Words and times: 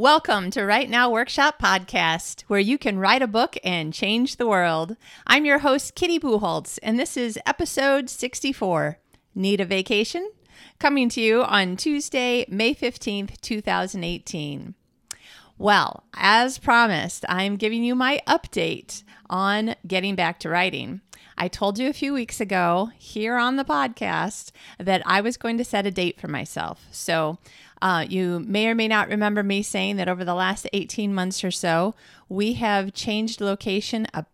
Welcome 0.00 0.50
to 0.52 0.64
Write 0.64 0.88
Now 0.88 1.10
Workshop 1.10 1.60
Podcast, 1.60 2.44
where 2.46 2.58
you 2.58 2.78
can 2.78 2.98
write 2.98 3.20
a 3.20 3.26
book 3.26 3.58
and 3.62 3.92
change 3.92 4.36
the 4.36 4.46
world. 4.46 4.96
I'm 5.26 5.44
your 5.44 5.58
host, 5.58 5.94
Kitty 5.94 6.18
Bucholtz, 6.18 6.78
and 6.82 6.98
this 6.98 7.18
is 7.18 7.38
episode 7.44 8.08
64 8.08 8.98
Need 9.34 9.60
a 9.60 9.66
Vacation? 9.66 10.30
Coming 10.78 11.10
to 11.10 11.20
you 11.20 11.42
on 11.42 11.76
Tuesday, 11.76 12.46
May 12.48 12.74
15th, 12.74 13.42
2018. 13.42 14.74
Well, 15.58 16.04
as 16.14 16.56
promised, 16.56 17.26
I'm 17.28 17.56
giving 17.56 17.84
you 17.84 17.94
my 17.94 18.22
update 18.26 19.02
on 19.28 19.74
getting 19.86 20.14
back 20.14 20.40
to 20.40 20.48
writing. 20.48 21.02
I 21.40 21.48
told 21.48 21.78
you 21.78 21.88
a 21.88 21.94
few 21.94 22.12
weeks 22.12 22.38
ago 22.38 22.90
here 22.98 23.38
on 23.38 23.56
the 23.56 23.64
podcast 23.64 24.50
that 24.78 25.00
I 25.06 25.22
was 25.22 25.38
going 25.38 25.56
to 25.56 25.64
set 25.64 25.86
a 25.86 25.90
date 25.90 26.20
for 26.20 26.28
myself. 26.28 26.86
So 26.90 27.38
uh, 27.80 28.04
you 28.06 28.40
may 28.40 28.68
or 28.68 28.74
may 28.74 28.88
not 28.88 29.08
remember 29.08 29.42
me 29.42 29.62
saying 29.62 29.96
that 29.96 30.06
over 30.06 30.22
the 30.22 30.34
last 30.34 30.68
18 30.74 31.14
months 31.14 31.42
or 31.42 31.50
so, 31.50 31.94
we 32.28 32.52
have 32.54 32.92
changed 32.92 33.40
location 33.40 34.06
about 34.12 34.26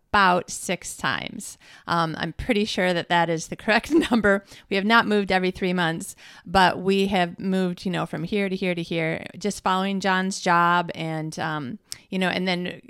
six 0.49 0.97
times. 0.97 1.57
Um, 1.87 2.15
I'm 2.17 2.33
pretty 2.33 2.65
sure 2.65 2.93
that 2.93 3.09
that 3.09 3.29
is 3.29 3.47
the 3.47 3.55
correct 3.63 3.91
number. 3.91 4.43
We 4.69 4.75
have 4.75 4.85
not 4.85 5.07
moved 5.07 5.31
every 5.31 5.51
three 5.51 5.73
months, 5.73 6.15
but 6.45 6.79
we 6.79 7.07
have 7.07 7.39
moved, 7.39 7.85
you 7.85 7.91
know, 7.91 8.05
from 8.05 8.23
here 8.23 8.49
to 8.49 8.55
here 8.55 8.75
to 8.75 8.81
here, 8.81 9.25
just 9.37 9.63
following 9.63 9.99
John's 9.99 10.39
job 10.39 10.91
and, 10.95 11.37
um, 11.39 11.79
you 12.09 12.19
know, 12.19 12.29
and 12.29 12.47
then 12.47 12.81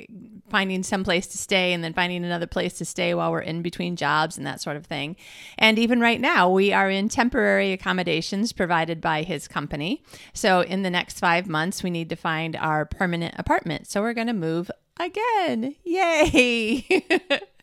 finding 0.50 0.84
some 0.84 1.04
place 1.04 1.28
to 1.28 1.38
stay 1.38 1.74
and 1.74 1.84
then 1.84 1.94
finding 1.94 2.24
another 2.24 2.48
place 2.48 2.74
to 2.78 2.86
stay 2.86 3.14
while 3.14 3.32
we're 3.32 3.42
in 3.42 3.62
between 3.62 3.96
jobs 3.96 4.38
and 4.38 4.46
that 4.48 4.62
sort 4.62 4.78
of 4.78 4.86
thing. 4.86 5.16
And 5.58 5.78
even 5.78 6.00
right 6.00 6.22
now, 6.22 6.50
we 6.50 6.72
are 6.72 6.90
in 6.90 7.10
temporary 7.10 7.74
accommodations 7.74 8.54
provided 8.54 9.02
by 9.02 9.24
his 9.24 9.48
company. 9.48 10.04
So 10.34 10.62
in 10.62 10.84
the 10.84 10.90
next 10.90 11.20
five 11.20 11.48
months, 11.48 11.84
we 11.84 11.90
need 11.90 12.10
to 12.10 12.16
find 12.16 12.56
our 12.56 12.86
permanent 12.86 13.36
apartment. 13.38 13.88
So 13.88 14.02
we're 14.02 14.14
going 14.14 14.28
to 14.28 14.34
move 14.34 14.72
again. 15.00 15.76
Yay! 15.84 16.86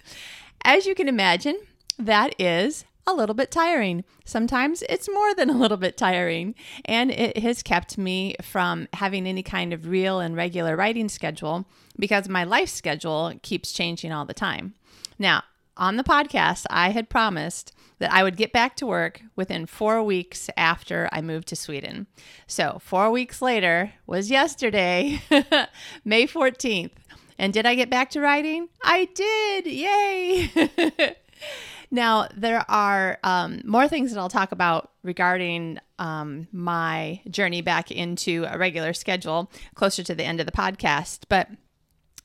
As 0.65 0.87
you 0.87 0.95
can 0.95 1.09
imagine, 1.09 1.59
that 1.99 2.35
is 2.41 2.85
a 3.07 3.13
little 3.13 3.35
bit 3.35 3.51
tiring. 3.51 4.05
Sometimes 4.25 4.83
it's 4.89 5.09
more 5.09 5.35
than 5.35 5.51
a 5.51 5.59
little 5.59 5.77
bit 5.77 5.97
tiring, 5.97 6.55
and 6.85 7.11
it 7.11 7.39
has 7.39 7.63
kept 7.63 7.99
me 7.99 8.35
from 8.43 8.89
having 8.95 9.27
any 9.27 9.43
kind 9.43 9.73
of 9.73 9.87
real 9.87 10.21
and 10.21 10.37
regular 10.37 10.77
writing 10.77 11.09
schedule 11.09 11.67
because 11.99 12.29
my 12.29 12.45
life 12.45 12.69
schedule 12.69 13.33
keeps 13.43 13.73
changing 13.73 14.13
all 14.13 14.25
the 14.25 14.35
time. 14.35 14.75
Now, 15.19 15.45
on 15.77 15.97
the 15.97 16.05
podcast, 16.05 16.67
I 16.71 16.91
had 16.91 17.09
promised 17.09 17.73
that 17.99 18.13
I 18.13 18.23
would 18.23 18.37
get 18.37 18.53
back 18.53 18.77
to 18.77 18.87
work 18.87 19.23
within 19.37 19.67
four 19.67 20.03
weeks 20.03 20.49
after 20.57 21.09
I 21.13 21.21
moved 21.21 21.49
to 21.49 21.57
Sweden. 21.57 22.07
So, 22.47 22.79
four 22.83 23.11
weeks 23.11 23.43
later 23.43 23.93
was 24.07 24.31
yesterday, 24.31 25.21
May 26.05 26.27
14th. 26.27 26.93
And 27.39 27.53
did 27.53 27.67
I 27.67 27.75
get 27.75 27.91
back 27.91 28.11
to 28.11 28.21
writing? 28.21 28.69
I 28.83 29.09
did. 29.15 29.67
Yay. 29.67 31.17
now, 31.91 32.29
there 32.37 32.65
are 32.69 33.19
um, 33.23 33.61
more 33.65 33.89
things 33.89 34.13
that 34.13 34.21
I'll 34.21 34.29
talk 34.29 34.53
about 34.53 34.91
regarding 35.03 35.79
um, 35.99 36.49
my 36.53 37.21
journey 37.29 37.63
back 37.63 37.91
into 37.91 38.47
a 38.49 38.59
regular 38.59 38.93
schedule 38.93 39.51
closer 39.75 40.03
to 40.03 40.15
the 40.15 40.25
end 40.25 40.41
of 40.41 40.47
the 40.47 40.53
podcast. 40.53 41.25
But 41.29 41.49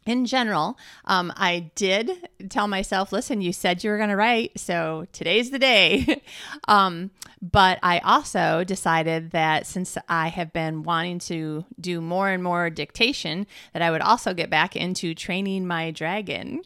in 0.09 0.25
general, 0.25 0.75
um, 1.05 1.31
I 1.37 1.71
did 1.75 2.27
tell 2.49 2.67
myself, 2.67 3.11
listen, 3.11 3.41
you 3.41 3.53
said 3.53 3.83
you 3.83 3.91
were 3.91 3.97
going 3.97 4.09
to 4.09 4.15
write, 4.15 4.59
so 4.59 5.05
today's 5.11 5.51
the 5.51 5.59
day. 5.59 6.23
um, 6.67 7.11
but 7.43 7.77
I 7.83 7.99
also 7.99 8.63
decided 8.63 9.29
that 9.31 9.67
since 9.67 9.99
I 10.09 10.29
have 10.29 10.51
been 10.51 10.81
wanting 10.81 11.19
to 11.19 11.63
do 11.79 12.01
more 12.01 12.27
and 12.27 12.43
more 12.43 12.71
dictation, 12.71 13.45
that 13.73 13.83
I 13.83 13.91
would 13.91 14.01
also 14.01 14.33
get 14.33 14.49
back 14.49 14.75
into 14.75 15.13
training 15.13 15.67
my 15.67 15.91
dragon. 15.91 16.63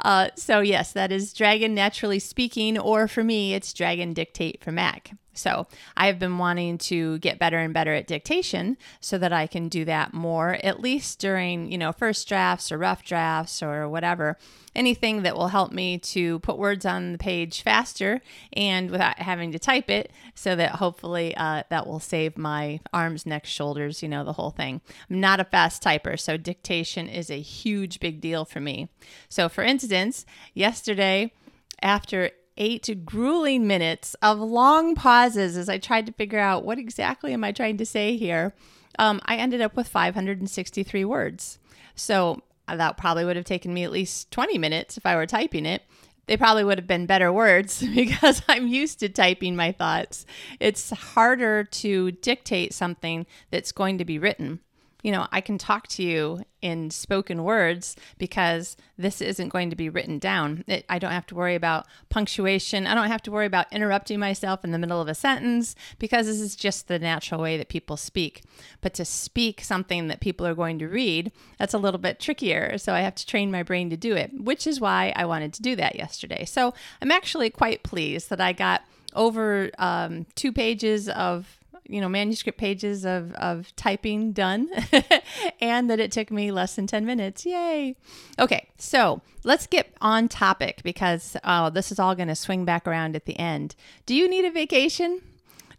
Uh, 0.00 0.30
so, 0.34 0.60
yes, 0.60 0.92
that 0.94 1.12
is 1.12 1.34
Dragon 1.34 1.74
Naturally 1.74 2.18
Speaking, 2.18 2.78
or 2.78 3.08
for 3.08 3.22
me, 3.22 3.52
it's 3.52 3.74
Dragon 3.74 4.14
Dictate 4.14 4.64
for 4.64 4.72
Mac. 4.72 5.12
So 5.36 5.66
I 5.96 6.06
have 6.06 6.18
been 6.18 6.38
wanting 6.38 6.78
to 6.78 7.18
get 7.18 7.38
better 7.38 7.58
and 7.58 7.72
better 7.74 7.92
at 7.94 8.06
dictation 8.06 8.76
so 9.00 9.18
that 9.18 9.32
I 9.32 9.46
can 9.46 9.68
do 9.68 9.84
that 9.84 10.14
more, 10.14 10.58
at 10.62 10.80
least 10.80 11.18
during, 11.18 11.70
you 11.70 11.78
know, 11.78 11.92
first 11.92 12.28
drafts 12.28 12.72
or 12.72 12.78
rough 12.78 13.04
drafts 13.04 13.62
or 13.62 13.88
whatever. 13.88 14.36
Anything 14.74 15.22
that 15.22 15.36
will 15.36 15.48
help 15.48 15.72
me 15.72 15.98
to 15.98 16.38
put 16.40 16.58
words 16.58 16.84
on 16.84 17.12
the 17.12 17.18
page 17.18 17.62
faster 17.62 18.20
and 18.52 18.90
without 18.90 19.18
having 19.18 19.52
to 19.52 19.58
type 19.58 19.88
it 19.88 20.12
so 20.34 20.54
that 20.54 20.72
hopefully 20.72 21.34
uh, 21.36 21.62
that 21.70 21.86
will 21.86 22.00
save 22.00 22.36
my 22.36 22.80
arms, 22.92 23.24
neck, 23.24 23.46
shoulders, 23.46 24.02
you 24.02 24.08
know, 24.08 24.22
the 24.24 24.34
whole 24.34 24.50
thing. 24.50 24.80
I'm 25.08 25.20
not 25.20 25.40
a 25.40 25.44
fast 25.44 25.82
typer, 25.82 26.18
so 26.18 26.36
dictation 26.36 27.08
is 27.08 27.30
a 27.30 27.40
huge, 27.40 28.00
big 28.00 28.20
deal 28.20 28.44
for 28.44 28.60
me. 28.60 28.88
So, 29.28 29.48
for 29.48 29.64
instance, 29.64 30.26
yesterday, 30.52 31.32
after 31.82 32.30
eight 32.56 33.04
grueling 33.04 33.66
minutes 33.66 34.14
of 34.22 34.38
long 34.38 34.94
pauses 34.94 35.56
as 35.56 35.68
I 35.68 35.78
tried 35.78 36.06
to 36.06 36.12
figure 36.12 36.38
out 36.38 36.64
what 36.64 36.78
exactly 36.78 37.32
am 37.32 37.44
I 37.44 37.52
trying 37.52 37.76
to 37.78 37.86
say 37.86 38.16
here. 38.16 38.54
Um, 38.98 39.20
I 39.26 39.36
ended 39.36 39.60
up 39.60 39.76
with 39.76 39.88
563 39.88 41.04
words. 41.04 41.58
So 41.94 42.42
uh, 42.68 42.76
that 42.76 42.96
probably 42.96 43.24
would 43.24 43.36
have 43.36 43.44
taken 43.44 43.74
me 43.74 43.84
at 43.84 43.92
least 43.92 44.30
20 44.30 44.58
minutes 44.58 44.96
if 44.96 45.06
I 45.06 45.16
were 45.16 45.26
typing 45.26 45.66
it. 45.66 45.82
They 46.26 46.36
probably 46.36 46.64
would 46.64 46.78
have 46.78 46.88
been 46.88 47.06
better 47.06 47.32
words 47.32 47.84
because 47.94 48.42
I'm 48.48 48.66
used 48.66 49.00
to 49.00 49.08
typing 49.08 49.56
my 49.56 49.72
thoughts. 49.72 50.26
It's 50.58 50.90
harder 50.90 51.64
to 51.64 52.12
dictate 52.12 52.74
something 52.74 53.26
that's 53.50 53.72
going 53.72 53.98
to 53.98 54.04
be 54.04 54.18
written 54.18 54.60
you 55.06 55.12
know, 55.12 55.28
I 55.30 55.40
can 55.40 55.56
talk 55.56 55.86
to 55.86 56.02
you 56.02 56.42
in 56.62 56.90
spoken 56.90 57.44
words 57.44 57.94
because 58.18 58.76
this 58.98 59.20
isn't 59.20 59.50
going 59.50 59.70
to 59.70 59.76
be 59.76 59.88
written 59.88 60.18
down. 60.18 60.64
It, 60.66 60.84
I 60.88 60.98
don't 60.98 61.12
have 61.12 61.26
to 61.26 61.36
worry 61.36 61.54
about 61.54 61.86
punctuation. 62.08 62.88
I 62.88 62.94
don't 62.96 63.06
have 63.06 63.22
to 63.22 63.30
worry 63.30 63.46
about 63.46 63.72
interrupting 63.72 64.18
myself 64.18 64.64
in 64.64 64.72
the 64.72 64.80
middle 64.80 65.00
of 65.00 65.06
a 65.06 65.14
sentence 65.14 65.76
because 66.00 66.26
this 66.26 66.40
is 66.40 66.56
just 66.56 66.88
the 66.88 66.98
natural 66.98 67.40
way 67.40 67.56
that 67.56 67.68
people 67.68 67.96
speak. 67.96 68.42
But 68.80 68.94
to 68.94 69.04
speak 69.04 69.60
something 69.60 70.08
that 70.08 70.18
people 70.18 70.44
are 70.44 70.56
going 70.56 70.80
to 70.80 70.88
read, 70.88 71.30
that's 71.56 71.72
a 71.72 71.78
little 71.78 72.00
bit 72.00 72.18
trickier. 72.18 72.76
So 72.76 72.92
I 72.92 73.02
have 73.02 73.14
to 73.14 73.26
train 73.26 73.52
my 73.52 73.62
brain 73.62 73.90
to 73.90 73.96
do 73.96 74.16
it, 74.16 74.32
which 74.34 74.66
is 74.66 74.80
why 74.80 75.12
I 75.14 75.24
wanted 75.24 75.52
to 75.52 75.62
do 75.62 75.76
that 75.76 75.94
yesterday. 75.94 76.44
So 76.44 76.74
I'm 77.00 77.12
actually 77.12 77.50
quite 77.50 77.84
pleased 77.84 78.28
that 78.30 78.40
I 78.40 78.52
got 78.52 78.82
over 79.14 79.70
um, 79.78 80.26
two 80.34 80.50
pages 80.50 81.08
of 81.08 81.60
you 81.88 82.00
know 82.00 82.08
manuscript 82.08 82.58
pages 82.58 83.04
of 83.04 83.32
of 83.34 83.74
typing 83.76 84.32
done 84.32 84.68
and 85.60 85.90
that 85.90 86.00
it 86.00 86.12
took 86.12 86.30
me 86.30 86.50
less 86.50 86.76
than 86.76 86.86
10 86.86 87.04
minutes. 87.04 87.46
Yay. 87.46 87.96
Okay 88.38 88.68
so 88.78 89.20
let's 89.44 89.66
get 89.66 89.94
on 90.00 90.28
topic 90.28 90.80
because 90.82 91.36
uh, 91.44 91.70
this 91.70 91.90
is 91.90 91.98
all 91.98 92.14
going 92.14 92.28
to 92.28 92.34
swing 92.34 92.64
back 92.64 92.86
around 92.86 93.16
at 93.16 93.26
the 93.26 93.38
end. 93.38 93.74
Do 94.04 94.14
you 94.14 94.28
need 94.28 94.44
a 94.44 94.50
vacation? 94.50 95.22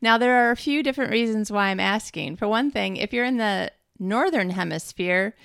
Now 0.02 0.18
there 0.18 0.46
are 0.46 0.52
a 0.52 0.58
few 0.58 0.84
different 0.84 1.12
reasons 1.12 1.52
why 1.52 1.70
i'm 1.70 1.80
asking. 1.80 2.38
For 2.38 2.48
one 2.48 2.72
thing 2.72 2.98
if 2.98 3.14
you're 3.14 3.26
in 3.26 3.38
the 3.38 3.72
northern 4.00 4.52
hemisphere 4.52 5.36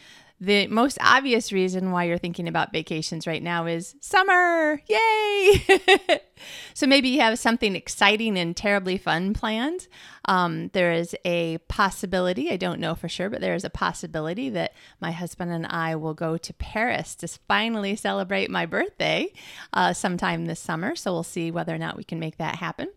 the 0.43 0.67
most 0.67 0.99
obvious 1.01 1.53
reason 1.53 1.93
why 1.93 2.03
you're 2.03 2.19
thinking 2.19 2.49
about 2.49 2.73
vacations 2.73 3.29
right 3.29 3.45
now 3.45 3.67
is 3.67 3.95
summer. 4.01 4.83
Yay! 4.89 5.65
so 6.75 6.85
maybe 6.85 7.11
you 7.11 7.21
have 7.21 7.39
something 7.39 7.77
exciting 7.77 8.37
and 8.37 8.57
terribly 8.57 8.99
fun 8.99 9.35
planned. 9.35 9.87
Um, 10.25 10.69
there 10.73 10.91
is 10.91 11.15
a 11.25 11.59
possibility, 11.69 12.51
I 12.51 12.57
don't 12.57 12.81
know 12.81 12.97
for 12.97 13.09
sure, 13.09 13.31
but 13.31 13.41
there 13.41 13.55
is 13.55 13.63
a 13.63 13.71
possibility 13.71 14.51
that 14.51 14.73
my 15.01 15.13
husband 15.13 15.53
and 15.53 15.65
I 15.65 15.95
will 15.95 16.13
go 16.13 16.37
to 16.37 16.55
Paris 16.55 17.15
to 17.17 17.29
finally 17.29 17.95
celebrate 17.95 18.51
my 18.51 18.67
birthday 18.67 19.33
uh, 19.73 19.93
sometime 19.93 20.47
this 20.47 20.59
summer. 20.59 20.97
So 20.97 21.13
we'll 21.13 21.23
see 21.23 21.53
whether 21.53 21.73
or 21.73 21.79
not 21.79 21.97
we 21.97 22.03
can 22.03 22.19
make 22.19 22.39
that 22.39 22.57
happen, 22.57 22.89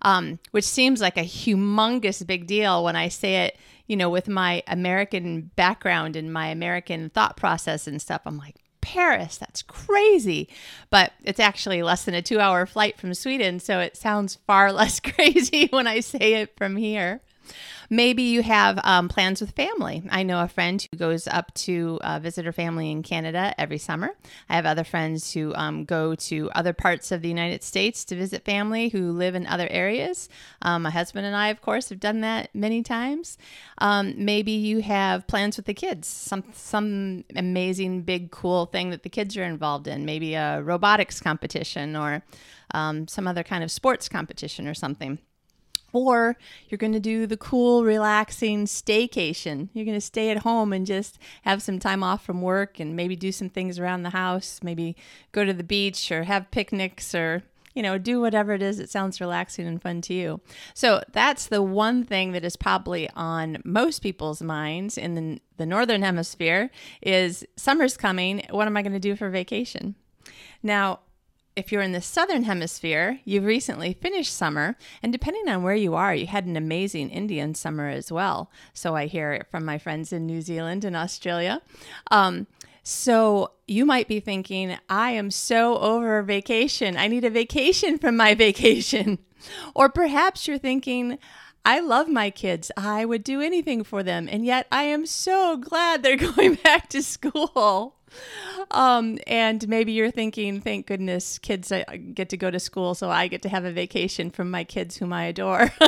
um, 0.00 0.38
which 0.52 0.64
seems 0.64 1.02
like 1.02 1.18
a 1.18 1.24
humongous 1.24 2.26
big 2.26 2.46
deal 2.46 2.82
when 2.82 2.96
I 2.96 3.08
say 3.08 3.44
it 3.44 3.58
you 3.86 3.96
know, 3.96 4.08
with 4.08 4.28
my 4.28 4.62
American 4.66 5.50
background 5.56 6.16
and 6.16 6.32
my 6.32 6.48
American 6.48 7.10
thought 7.10 7.36
process 7.36 7.86
and 7.86 8.00
stuff, 8.00 8.22
I'm 8.24 8.38
like, 8.38 8.56
Paris, 8.80 9.38
that's 9.38 9.62
crazy. 9.62 10.48
But 10.90 11.12
it's 11.22 11.40
actually 11.40 11.82
less 11.82 12.04
than 12.04 12.14
a 12.14 12.22
two 12.22 12.40
hour 12.40 12.66
flight 12.66 12.98
from 12.98 13.14
Sweden. 13.14 13.58
So 13.60 13.80
it 13.80 13.96
sounds 13.96 14.38
far 14.46 14.72
less 14.72 15.00
crazy 15.00 15.68
when 15.70 15.86
I 15.86 16.00
say 16.00 16.34
it 16.34 16.56
from 16.56 16.76
here. 16.76 17.20
Maybe 17.90 18.22
you 18.22 18.42
have 18.42 18.80
um, 18.84 19.08
plans 19.08 19.40
with 19.40 19.52
family. 19.52 20.02
I 20.10 20.22
know 20.22 20.42
a 20.42 20.48
friend 20.48 20.80
who 20.90 20.96
goes 20.96 21.26
up 21.26 21.52
to 21.54 21.98
uh, 22.02 22.18
visit 22.18 22.44
her 22.44 22.52
family 22.52 22.90
in 22.90 23.02
Canada 23.02 23.54
every 23.58 23.78
summer. 23.78 24.10
I 24.48 24.56
have 24.56 24.66
other 24.66 24.84
friends 24.84 25.32
who 25.32 25.54
um, 25.54 25.84
go 25.84 26.14
to 26.14 26.50
other 26.54 26.72
parts 26.72 27.12
of 27.12 27.22
the 27.22 27.28
United 27.28 27.62
States 27.62 28.04
to 28.06 28.16
visit 28.16 28.44
family 28.44 28.88
who 28.88 29.12
live 29.12 29.34
in 29.34 29.46
other 29.46 29.68
areas. 29.70 30.28
Um, 30.62 30.82
my 30.82 30.90
husband 30.90 31.26
and 31.26 31.36
I, 31.36 31.48
of 31.48 31.60
course, 31.60 31.88
have 31.88 32.00
done 32.00 32.20
that 32.22 32.54
many 32.54 32.82
times. 32.82 33.38
Um, 33.78 34.14
maybe 34.16 34.52
you 34.52 34.82
have 34.82 35.26
plans 35.26 35.56
with 35.56 35.66
the 35.66 35.74
kids, 35.74 36.08
some 36.08 36.44
some 36.52 37.24
amazing, 37.36 38.02
big, 38.02 38.30
cool 38.30 38.66
thing 38.66 38.90
that 38.90 39.02
the 39.02 39.08
kids 39.08 39.36
are 39.36 39.44
involved 39.44 39.86
in. 39.86 40.04
Maybe 40.04 40.34
a 40.34 40.62
robotics 40.62 41.20
competition 41.20 41.96
or 41.96 42.22
um, 42.72 43.08
some 43.08 43.26
other 43.26 43.42
kind 43.42 43.64
of 43.64 43.70
sports 43.70 44.08
competition 44.08 44.66
or 44.66 44.74
something. 44.74 45.18
Or 45.94 46.36
you're 46.68 46.76
going 46.76 46.92
to 46.92 47.00
do 47.00 47.26
the 47.26 47.36
cool, 47.38 47.84
relaxing 47.84 48.66
staycation. 48.66 49.68
You're 49.72 49.86
going 49.86 49.96
to 49.96 50.00
stay 50.00 50.30
at 50.30 50.38
home 50.38 50.72
and 50.72 50.84
just 50.84 51.18
have 51.42 51.62
some 51.62 51.78
time 51.78 52.02
off 52.02 52.24
from 52.24 52.42
work 52.42 52.80
and 52.80 52.94
maybe 52.94 53.16
do 53.16 53.32
some 53.32 53.48
things 53.48 53.78
around 53.78 54.02
the 54.02 54.10
house, 54.10 54.60
maybe 54.62 54.96
go 55.32 55.44
to 55.44 55.52
the 55.52 55.64
beach 55.64 56.10
or 56.10 56.24
have 56.24 56.50
picnics 56.50 57.14
or 57.14 57.44
you 57.74 57.82
know, 57.82 57.98
do 57.98 58.20
whatever 58.20 58.52
it 58.52 58.62
is 58.62 58.78
that 58.78 58.88
sounds 58.88 59.20
relaxing 59.20 59.66
and 59.66 59.82
fun 59.82 60.00
to 60.00 60.14
you. 60.14 60.40
So 60.74 61.02
that's 61.12 61.46
the 61.46 61.62
one 61.62 62.04
thing 62.04 62.32
that 62.32 62.44
is 62.44 62.56
probably 62.56 63.10
on 63.16 63.60
most 63.64 64.00
people's 64.00 64.40
minds 64.40 64.96
in 64.96 65.14
the, 65.14 65.40
the 65.56 65.66
northern 65.66 66.02
hemisphere 66.02 66.70
is 67.02 67.44
summer's 67.56 67.96
coming. 67.96 68.44
What 68.50 68.68
am 68.68 68.76
I 68.76 68.82
going 68.82 68.92
to 68.92 69.00
do 69.00 69.16
for 69.16 69.28
vacation? 69.28 69.96
Now, 70.62 71.00
if 71.56 71.70
you're 71.70 71.82
in 71.82 71.92
the 71.92 72.00
southern 72.00 72.44
hemisphere, 72.44 73.20
you've 73.24 73.44
recently 73.44 73.92
finished 73.92 74.34
summer, 74.34 74.76
and 75.02 75.12
depending 75.12 75.48
on 75.48 75.62
where 75.62 75.74
you 75.74 75.94
are, 75.94 76.14
you 76.14 76.26
had 76.26 76.46
an 76.46 76.56
amazing 76.56 77.10
Indian 77.10 77.54
summer 77.54 77.88
as 77.88 78.10
well. 78.10 78.50
So 78.72 78.96
I 78.96 79.06
hear 79.06 79.32
it 79.32 79.46
from 79.50 79.64
my 79.64 79.78
friends 79.78 80.12
in 80.12 80.26
New 80.26 80.42
Zealand 80.42 80.84
and 80.84 80.96
Australia. 80.96 81.62
Um, 82.10 82.46
so 82.82 83.52
you 83.66 83.86
might 83.86 84.08
be 84.08 84.20
thinking, 84.20 84.76
I 84.90 85.12
am 85.12 85.30
so 85.30 85.78
over 85.78 86.22
vacation. 86.22 86.96
I 86.96 87.08
need 87.08 87.24
a 87.24 87.30
vacation 87.30 87.98
from 87.98 88.16
my 88.16 88.34
vacation. 88.46 89.18
or 89.74 89.88
perhaps 89.88 90.48
you're 90.48 90.58
thinking, 90.58 91.18
I 91.64 91.80
love 91.80 92.08
my 92.08 92.30
kids. 92.30 92.70
I 92.76 93.04
would 93.04 93.24
do 93.24 93.40
anything 93.40 93.84
for 93.84 94.02
them. 94.02 94.28
And 94.30 94.44
yet 94.44 94.66
I 94.70 94.82
am 94.84 95.06
so 95.06 95.56
glad 95.56 96.02
they're 96.02 96.16
going 96.34 96.54
back 96.56 96.88
to 96.90 97.02
school. 97.02 97.96
Um, 98.70 99.18
and 99.26 99.66
maybe 99.68 99.92
you're 99.92 100.10
thinking, 100.10 100.60
thank 100.60 100.86
goodness 100.86 101.38
kids 101.38 101.72
get 102.14 102.28
to 102.30 102.36
go 102.36 102.50
to 102.50 102.58
school, 102.58 102.94
so 102.94 103.10
I 103.10 103.28
get 103.28 103.42
to 103.42 103.48
have 103.48 103.64
a 103.64 103.72
vacation 103.72 104.30
from 104.30 104.50
my 104.50 104.64
kids 104.64 104.96
whom 104.96 105.12
I 105.12 105.24
adore. 105.24 105.72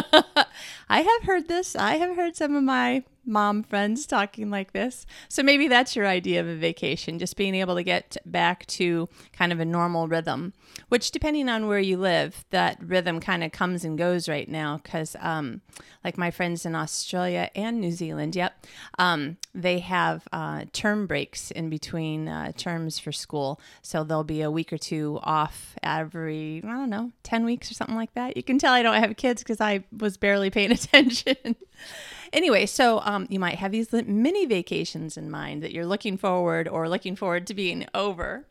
I 0.88 1.00
have 1.00 1.22
heard 1.22 1.48
this. 1.48 1.76
I 1.76 1.96
have 1.96 2.16
heard 2.16 2.36
some 2.36 2.54
of 2.54 2.62
my 2.62 3.02
mom 3.26 3.62
friends 3.62 4.06
talking 4.06 4.50
like 4.50 4.72
this. 4.72 5.04
So 5.28 5.42
maybe 5.42 5.68
that's 5.68 5.96
your 5.96 6.06
idea 6.06 6.40
of 6.40 6.46
a 6.46 6.54
vacation, 6.54 7.18
just 7.18 7.36
being 7.36 7.54
able 7.56 7.74
to 7.74 7.82
get 7.82 8.16
back 8.24 8.66
to 8.66 9.08
kind 9.32 9.52
of 9.52 9.60
a 9.60 9.64
normal 9.64 10.06
rhythm, 10.06 10.52
which, 10.88 11.10
depending 11.10 11.48
on 11.48 11.66
where 11.66 11.80
you 11.80 11.98
live, 11.98 12.44
that 12.50 12.78
rhythm 12.80 13.20
kind 13.20 13.42
of 13.42 13.52
comes 13.52 13.84
and 13.84 13.98
goes 13.98 14.28
right 14.28 14.48
now. 14.48 14.80
Because, 14.82 15.16
um, 15.20 15.60
like 16.04 16.16
my 16.16 16.30
friends 16.30 16.64
in 16.64 16.74
Australia 16.74 17.50
and 17.54 17.80
New 17.80 17.92
Zealand, 17.92 18.36
yep, 18.36 18.64
um, 18.98 19.36
they 19.54 19.80
have 19.80 20.28
uh, 20.32 20.64
term 20.72 21.06
breaks 21.06 21.50
in 21.50 21.68
between 21.68 22.15
uh, 22.28 22.52
terms 22.56 22.98
for 22.98 23.12
school. 23.12 23.60
So 23.82 24.04
there'll 24.04 24.24
be 24.24 24.42
a 24.42 24.50
week 24.50 24.72
or 24.72 24.78
two 24.78 25.20
off 25.22 25.76
every, 25.82 26.62
I 26.64 26.68
don't 26.68 26.90
know, 26.90 27.12
10 27.22 27.44
weeks 27.44 27.70
or 27.70 27.74
something 27.74 27.96
like 27.96 28.14
that. 28.14 28.36
You 28.36 28.42
can 28.42 28.58
tell 28.58 28.72
I 28.72 28.82
don't 28.82 28.94
have 28.94 29.16
kids 29.16 29.42
because 29.42 29.60
I 29.60 29.84
was 29.96 30.16
barely 30.16 30.50
paying 30.50 30.72
attention. 30.80 31.56
Anyway, 32.32 32.66
so 32.66 33.00
um, 33.04 33.26
you 33.30 33.38
might 33.38 33.58
have 33.58 33.72
these 33.72 33.92
mini 33.92 34.46
vacations 34.46 35.16
in 35.16 35.30
mind 35.30 35.62
that 35.62 35.72
you're 35.72 35.86
looking 35.86 36.16
forward 36.16 36.68
or 36.68 36.88
looking 36.88 37.16
forward 37.16 37.46
to 37.46 37.54
being 37.54 37.86
over. 37.94 38.46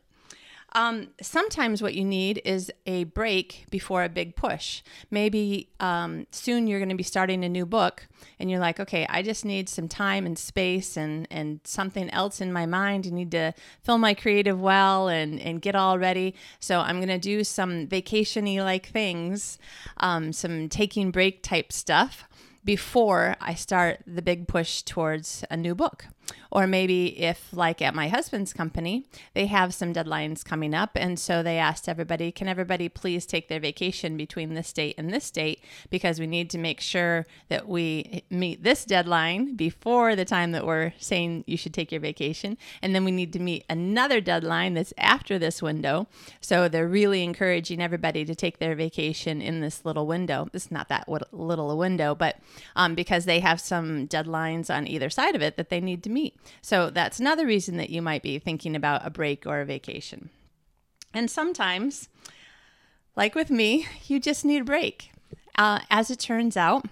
Um, 0.72 1.08
sometimes 1.22 1.80
what 1.80 1.94
you 1.94 2.04
need 2.04 2.42
is 2.44 2.70
a 2.86 3.04
break 3.04 3.66
before 3.70 4.04
a 4.04 4.08
big 4.08 4.36
push. 4.36 4.82
Maybe 5.10 5.70
um, 5.80 6.26
soon 6.30 6.66
you're 6.66 6.80
going 6.80 6.90
to 6.90 6.96
be 6.96 7.02
starting 7.02 7.44
a 7.44 7.48
new 7.48 7.64
book 7.64 8.06
and 8.38 8.50
you're 8.50 8.60
like, 8.60 8.78
okay, 8.80 9.06
I 9.08 9.22
just 9.22 9.44
need 9.44 9.68
some 9.68 9.88
time 9.88 10.26
and 10.26 10.38
space 10.38 10.96
and, 10.96 11.26
and 11.30 11.60
something 11.64 12.10
else 12.10 12.40
in 12.40 12.52
my 12.52 12.66
mind. 12.66 13.06
I 13.06 13.10
need 13.10 13.30
to 13.30 13.54
fill 13.82 13.98
my 13.98 14.12
creative 14.12 14.60
well 14.60 15.08
and, 15.08 15.40
and 15.40 15.62
get 15.62 15.74
all 15.74 15.98
ready. 15.98 16.34
So 16.60 16.80
I'm 16.80 16.96
going 16.96 17.08
to 17.08 17.18
do 17.18 17.44
some 17.44 17.86
vacation 17.86 18.44
y 18.44 18.60
like 18.62 18.86
things, 18.86 19.58
um, 19.98 20.32
some 20.32 20.68
taking 20.68 21.10
break 21.10 21.42
type 21.42 21.72
stuff 21.72 22.24
before 22.64 23.36
I 23.40 23.54
start 23.54 24.00
the 24.06 24.22
big 24.22 24.48
push 24.48 24.82
towards 24.82 25.44
a 25.50 25.56
new 25.56 25.74
book. 25.74 26.06
Or 26.50 26.66
maybe 26.66 27.20
if, 27.20 27.52
like 27.52 27.82
at 27.82 27.94
my 27.94 28.08
husband's 28.08 28.52
company, 28.52 29.04
they 29.34 29.46
have 29.46 29.74
some 29.74 29.92
deadlines 29.92 30.44
coming 30.44 30.74
up. 30.74 30.90
And 30.94 31.18
so 31.18 31.42
they 31.42 31.58
asked 31.58 31.88
everybody, 31.88 32.32
can 32.32 32.48
everybody 32.48 32.88
please 32.88 33.26
take 33.26 33.48
their 33.48 33.60
vacation 33.60 34.16
between 34.16 34.54
this 34.54 34.72
date 34.72 34.94
and 34.96 35.12
this 35.12 35.30
date? 35.30 35.62
Because 35.90 36.18
we 36.18 36.26
need 36.26 36.48
to 36.50 36.58
make 36.58 36.80
sure 36.80 37.26
that 37.48 37.68
we 37.68 38.24
meet 38.30 38.62
this 38.62 38.84
deadline 38.84 39.54
before 39.54 40.16
the 40.16 40.24
time 40.24 40.52
that 40.52 40.66
we're 40.66 40.94
saying 40.98 41.44
you 41.46 41.56
should 41.56 41.74
take 41.74 41.92
your 41.92 42.00
vacation. 42.00 42.56
And 42.80 42.94
then 42.94 43.04
we 43.04 43.10
need 43.10 43.32
to 43.34 43.38
meet 43.38 43.64
another 43.68 44.20
deadline 44.20 44.74
that's 44.74 44.94
after 44.96 45.38
this 45.38 45.60
window. 45.60 46.06
So 46.40 46.68
they're 46.68 46.88
really 46.88 47.22
encouraging 47.22 47.82
everybody 47.82 48.24
to 48.24 48.34
take 48.34 48.58
their 48.58 48.74
vacation 48.74 49.42
in 49.42 49.60
this 49.60 49.84
little 49.84 50.06
window. 50.06 50.48
It's 50.52 50.70
not 50.70 50.88
that 50.88 51.08
little 51.08 51.70
a 51.70 51.76
window, 51.76 52.14
but 52.14 52.38
um, 52.74 52.94
because 52.94 53.24
they 53.26 53.40
have 53.40 53.60
some 53.60 54.08
deadlines 54.08 54.74
on 54.74 54.86
either 54.86 55.10
side 55.10 55.34
of 55.34 55.42
it 55.42 55.56
that 55.56 55.68
they 55.68 55.80
need 55.80 56.02
to 56.04 56.10
meet. 56.10 56.15
So 56.62 56.90
that's 56.90 57.20
another 57.20 57.46
reason 57.46 57.76
that 57.76 57.90
you 57.90 58.02
might 58.02 58.22
be 58.22 58.38
thinking 58.38 58.74
about 58.74 59.06
a 59.06 59.10
break 59.10 59.46
or 59.46 59.60
a 59.60 59.64
vacation. 59.64 60.30
And 61.14 61.30
sometimes, 61.30 62.08
like 63.14 63.34
with 63.34 63.50
me, 63.50 63.86
you 64.06 64.20
just 64.20 64.44
need 64.44 64.62
a 64.62 64.64
break. 64.64 65.10
Uh, 65.56 65.80
as 65.90 66.10
it 66.10 66.18
turns 66.18 66.56
out, 66.56 66.86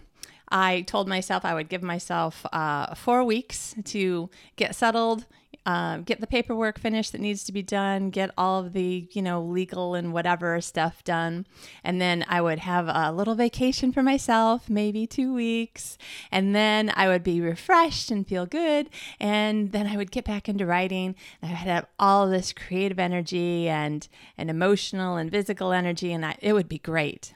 I 0.49 0.83
told 0.83 1.09
myself 1.09 1.45
I 1.45 1.55
would 1.55 1.69
give 1.69 1.83
myself 1.83 2.47
uh, 2.53 2.95
four 2.95 3.25
weeks 3.25 3.75
to 3.87 4.31
get 4.57 4.75
settled, 4.75 5.27
uh, 5.67 5.99
get 5.99 6.21
the 6.21 6.27
paperwork 6.27 6.79
finished 6.79 7.13
that 7.13 7.21
needs 7.21 7.45
to 7.45 7.53
be 7.53 7.63
done, 7.63 8.11
get 8.11 8.31
all 8.37 8.61
of 8.61 8.73
the, 8.73 9.09
you 9.13 9.23
know, 9.23 9.43
legal 9.43 9.95
and 9.95 10.13
whatever 10.13 10.61
stuff 10.61 11.03
done. 11.05 11.47
And 11.83 12.01
then 12.01 12.25
I 12.29 12.41
would 12.41 12.59
have 12.61 12.87
a 12.89 13.13
little 13.13 13.35
vacation 13.35 13.93
for 13.93 14.03
myself, 14.03 14.69
maybe 14.69 15.07
two 15.07 15.33
weeks. 15.33 15.97
And 16.31 16.55
then 16.55 16.93
I 16.95 17.09
would 17.09 17.23
be 17.23 17.41
refreshed 17.41 18.11
and 18.11 18.27
feel 18.27 18.47
good. 18.47 18.91
And 19.19 19.73
then 19.73 19.87
I 19.87 19.97
would 19.97 20.11
get 20.11 20.25
back 20.25 20.49
into 20.49 20.67
writing. 20.67 21.15
I 21.43 21.47
would 21.47 21.57
have 21.57 21.87
all 21.99 22.29
this 22.29 22.53
creative 22.53 22.99
energy 22.99 23.69
and, 23.69 24.07
and 24.37 24.51
emotional 24.51 25.17
and 25.17 25.31
physical 25.31 25.73
energy, 25.73 26.13
and 26.13 26.25
I, 26.27 26.37
it 26.41 26.53
would 26.53 26.69
be 26.69 26.79
great. 26.79 27.35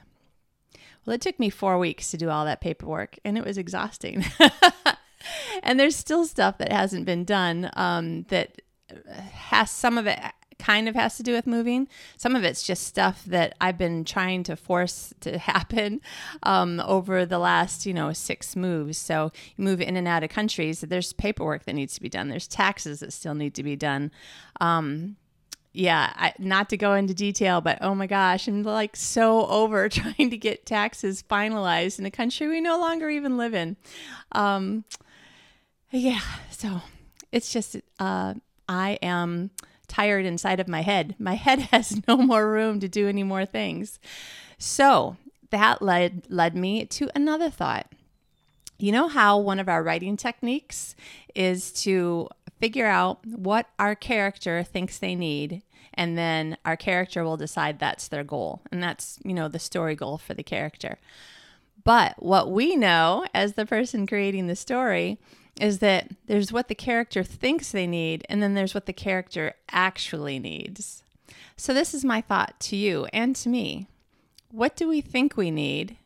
Well, 1.05 1.15
it 1.15 1.21
took 1.21 1.39
me 1.39 1.49
four 1.49 1.79
weeks 1.79 2.11
to 2.11 2.17
do 2.17 2.29
all 2.29 2.45
that 2.45 2.61
paperwork, 2.61 3.17
and 3.25 3.37
it 3.37 3.45
was 3.45 3.57
exhausting. 3.57 4.23
and 5.63 5.79
there's 5.79 5.95
still 5.95 6.25
stuff 6.25 6.57
that 6.57 6.71
hasn't 6.71 7.05
been 7.05 7.25
done 7.25 7.69
um, 7.73 8.23
that 8.29 8.61
has 9.31 9.71
some 9.71 9.97
of 9.97 10.07
it 10.07 10.19
kind 10.59 10.89
of 10.89 10.95
has 10.95 11.17
to 11.17 11.23
do 11.23 11.33
with 11.33 11.47
moving. 11.47 11.87
Some 12.17 12.35
of 12.35 12.43
it's 12.43 12.63
just 12.63 12.83
stuff 12.83 13.23
that 13.25 13.55
I've 13.59 13.77
been 13.77 14.03
trying 14.03 14.43
to 14.43 14.55
force 14.55 15.13
to 15.21 15.37
happen 15.39 16.01
um, 16.43 16.81
over 16.81 17.25
the 17.25 17.39
last, 17.39 17.85
you 17.85 17.93
know, 17.93 18.13
six 18.13 18.55
moves. 18.55 18.97
So 18.97 19.31
you 19.55 19.63
move 19.63 19.81
in 19.81 19.95
and 19.95 20.07
out 20.07 20.23
of 20.23 20.29
countries. 20.29 20.81
There's 20.81 21.13
paperwork 21.13 21.63
that 21.63 21.73
needs 21.73 21.95
to 21.95 22.01
be 22.01 22.09
done. 22.09 22.27
There's 22.27 22.47
taxes 22.47 22.99
that 22.99 23.13
still 23.13 23.33
need 23.33 23.55
to 23.55 23.63
be 23.63 23.75
done. 23.75 24.11
Um, 24.59 25.15
yeah, 25.71 26.11
I, 26.15 26.33
not 26.39 26.69
to 26.69 26.77
go 26.77 26.93
into 26.93 27.13
detail, 27.13 27.61
but 27.61 27.77
oh 27.81 27.95
my 27.95 28.07
gosh, 28.07 28.47
I'm 28.47 28.63
like 28.63 28.95
so 28.95 29.47
over 29.47 29.87
trying 29.89 30.29
to 30.29 30.37
get 30.37 30.65
taxes 30.65 31.23
finalized 31.29 31.99
in 31.99 32.05
a 32.05 32.11
country 32.11 32.47
we 32.47 32.59
no 32.59 32.79
longer 32.79 33.09
even 33.09 33.37
live 33.37 33.53
in. 33.53 33.77
Um, 34.33 34.83
yeah, 35.91 36.21
so 36.51 36.81
it's 37.31 37.51
just 37.51 37.77
uh, 37.99 38.35
I 38.67 38.99
am 39.01 39.51
tired 39.87 40.25
inside 40.25 40.59
of 40.59 40.67
my 40.67 40.81
head. 40.81 41.15
My 41.19 41.33
head 41.45 41.59
has 41.59 42.01
no 42.07 42.17
more 42.17 42.49
room 42.49 42.79
to 42.79 42.87
do 42.87 43.07
any 43.07 43.23
more 43.23 43.45
things. 43.45 43.99
So 44.57 45.17
that 45.49 45.81
led 45.81 46.27
led 46.29 46.55
me 46.55 46.85
to 46.85 47.09
another 47.15 47.49
thought. 47.49 47.91
You 48.77 48.91
know 48.93 49.07
how 49.09 49.37
one 49.37 49.59
of 49.59 49.67
our 49.67 49.83
writing 49.83 50.15
techniques 50.15 50.95
is 51.35 51.71
to 51.83 52.29
figure 52.59 52.87
out 52.87 53.25
what 53.25 53.67
our 53.77 53.95
character 53.95 54.63
thinks 54.63 54.97
they 54.97 55.15
need 55.15 55.63
and 55.93 56.17
then 56.17 56.57
our 56.65 56.77
character 56.77 57.23
will 57.23 57.37
decide 57.37 57.79
that's 57.79 58.07
their 58.07 58.23
goal 58.23 58.61
and 58.71 58.83
that's 58.83 59.19
you 59.23 59.33
know 59.33 59.47
the 59.47 59.59
story 59.59 59.95
goal 59.95 60.17
for 60.17 60.33
the 60.33 60.43
character 60.43 60.97
but 61.83 62.21
what 62.21 62.51
we 62.51 62.75
know 62.75 63.25
as 63.33 63.53
the 63.53 63.65
person 63.65 64.05
creating 64.05 64.47
the 64.47 64.55
story 64.55 65.17
is 65.59 65.79
that 65.79 66.09
there's 66.27 66.51
what 66.51 66.67
the 66.67 66.75
character 66.75 67.23
thinks 67.23 67.71
they 67.71 67.87
need, 67.87 68.25
and 68.29 68.41
then 68.41 68.53
there's 68.53 68.73
what 68.73 68.85
the 68.85 68.93
character 68.93 69.53
actually 69.71 70.39
needs. 70.39 71.03
So, 71.57 71.73
this 71.73 71.93
is 71.93 72.05
my 72.05 72.21
thought 72.21 72.59
to 72.61 72.75
you 72.75 73.07
and 73.13 73.35
to 73.37 73.49
me. 73.49 73.87
What 74.51 74.75
do 74.75 74.87
we 74.87 75.01
think 75.01 75.35
we 75.35 75.51
need, 75.51 75.97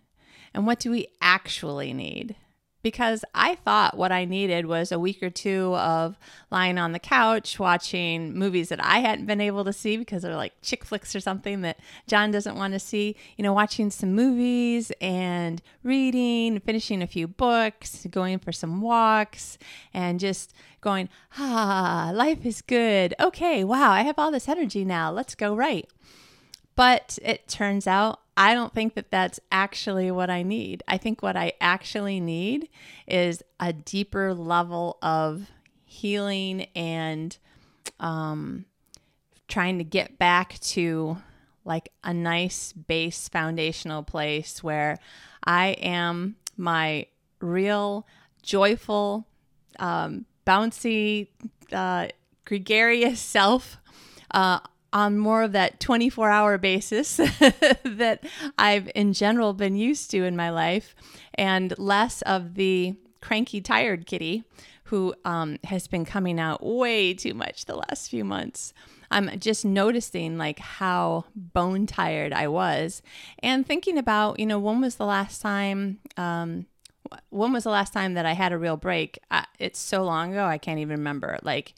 and 0.54 0.66
what 0.66 0.80
do 0.80 0.92
we 0.92 1.08
actually 1.22 1.94
need? 1.94 2.36
Because 2.84 3.24
I 3.34 3.56
thought 3.56 3.98
what 3.98 4.12
I 4.12 4.26
needed 4.26 4.66
was 4.66 4.92
a 4.92 5.00
week 5.00 5.24
or 5.24 5.30
two 5.30 5.74
of 5.76 6.18
lying 6.52 6.78
on 6.78 6.92
the 6.92 7.00
couch 7.00 7.58
watching 7.58 8.38
movies 8.38 8.70
that 8.70 8.84
I 8.84 9.00
hadn't 9.00 9.26
been 9.26 9.42
able 9.42 9.64
to 9.64 9.74
see 9.74 9.96
because 9.96 10.22
they're 10.22 10.36
like 10.36 10.54
chick 10.62 10.84
flicks 10.84 11.16
or 11.16 11.22
something 11.22 11.62
that 11.62 11.80
John 12.08 12.30
doesn't 12.30 12.58
want 12.58 12.74
to 12.74 12.80
see. 12.80 13.16
You 13.38 13.44
know, 13.44 13.54
watching 13.54 13.90
some 13.90 14.14
movies 14.14 14.92
and 15.00 15.62
reading, 15.82 16.60
finishing 16.60 17.02
a 17.02 17.08
few 17.08 17.28
books, 17.28 18.06
going 18.12 18.38
for 18.40 18.52
some 18.52 18.82
walks, 18.82 19.58
and 19.94 20.20
just 20.20 20.54
going, 20.82 21.08
ah, 21.38 22.12
life 22.14 22.46
is 22.46 22.62
good. 22.62 23.16
Okay, 23.20 23.64
wow, 23.64 23.92
I 23.92 24.02
have 24.02 24.20
all 24.20 24.30
this 24.30 24.50
energy 24.50 24.84
now. 24.84 25.10
Let's 25.10 25.36
go 25.36 25.56
right. 25.56 25.90
But 26.76 27.18
it 27.22 27.48
turns 27.48 27.88
out 27.88 28.20
I 28.36 28.54
don't 28.54 28.74
think 28.74 28.96
that 28.96 29.12
that's 29.12 29.40
actually 29.52 30.10
what 30.12 30.30
I 30.30 30.44
need. 30.44 30.84
I 30.88 30.98
think 30.98 31.22
what 31.22 31.36
I 31.36 31.54
actually 31.62 32.20
need 32.20 32.70
is 33.08 33.44
a 33.60 33.74
deeper 33.74 34.34
level 34.34 34.98
of 35.02 35.52
healing 35.86 36.68
and 36.76 37.38
um, 38.00 38.66
trying 39.48 39.78
to 39.78 39.84
get 39.84 40.18
back 40.18 40.60
to 40.60 41.18
like 41.66 41.90
a 42.04 42.14
nice 42.14 42.74
base 42.74 43.30
foundational 43.30 44.04
place 44.04 44.64
where 44.64 44.98
I 45.44 45.68
am 45.80 46.36
my 46.58 47.08
real, 47.40 48.08
joyful, 48.42 49.28
um, 49.80 50.26
bouncy, 50.46 51.28
uh, 51.72 52.08
gregarious 52.46 53.20
self 53.22 53.78
uh, 54.32 54.60
on 54.94 55.18
more 55.18 55.44
of 55.44 55.52
that 55.52 55.80
24 55.80 56.30
hour 56.30 56.58
basis 56.58 57.18
that 57.84 58.24
I've 58.58 58.90
in 58.96 59.12
general 59.14 59.54
been 59.54 59.76
used 59.76 60.12
to 60.12 60.24
in 60.24 60.36
my 60.38 60.50
life, 60.50 60.96
and 61.34 61.78
less 61.78 62.22
of 62.22 62.54
the 62.54 62.96
cranky, 63.20 63.60
tired 63.60 64.06
kitty 64.06 64.44
who 64.86 65.16
um, 65.26 65.58
has 65.64 65.88
been 65.88 66.06
coming 66.06 66.40
out 66.40 66.64
way 66.64 67.14
too 67.14 67.34
much 67.34 67.66
the 67.66 67.76
last 67.76 68.10
few 68.10 68.24
months. 68.24 68.74
I'm 69.10 69.40
just 69.40 69.64
noticing 69.64 70.38
like 70.38 70.60
how 70.60 71.26
bone 71.36 71.88
tired 71.88 72.34
I 72.34 72.48
was 72.48 73.02
and 73.40 73.66
thinking 73.66 73.98
about, 73.98 74.40
you 74.40 74.46
know, 74.46 74.60
when 74.60 74.82
was 74.82 74.96
the 74.96 75.06
last 75.06 75.42
time, 75.42 76.00
um, 76.18 76.66
when 77.30 77.54
was 77.54 77.64
the 77.64 77.70
last 77.70 77.94
time 77.94 78.14
that 78.16 78.26
I 78.26 78.34
had 78.34 78.52
a 78.52 78.58
real 78.58 78.78
break? 78.78 79.20
I, 79.32 79.46
it's 79.58 79.80
so 79.80 80.04
long 80.04 80.34
ago, 80.34 80.46
I 80.46 80.58
can't 80.58 80.80
even 80.80 80.98
remember. 80.98 81.40
Like, 81.44 81.74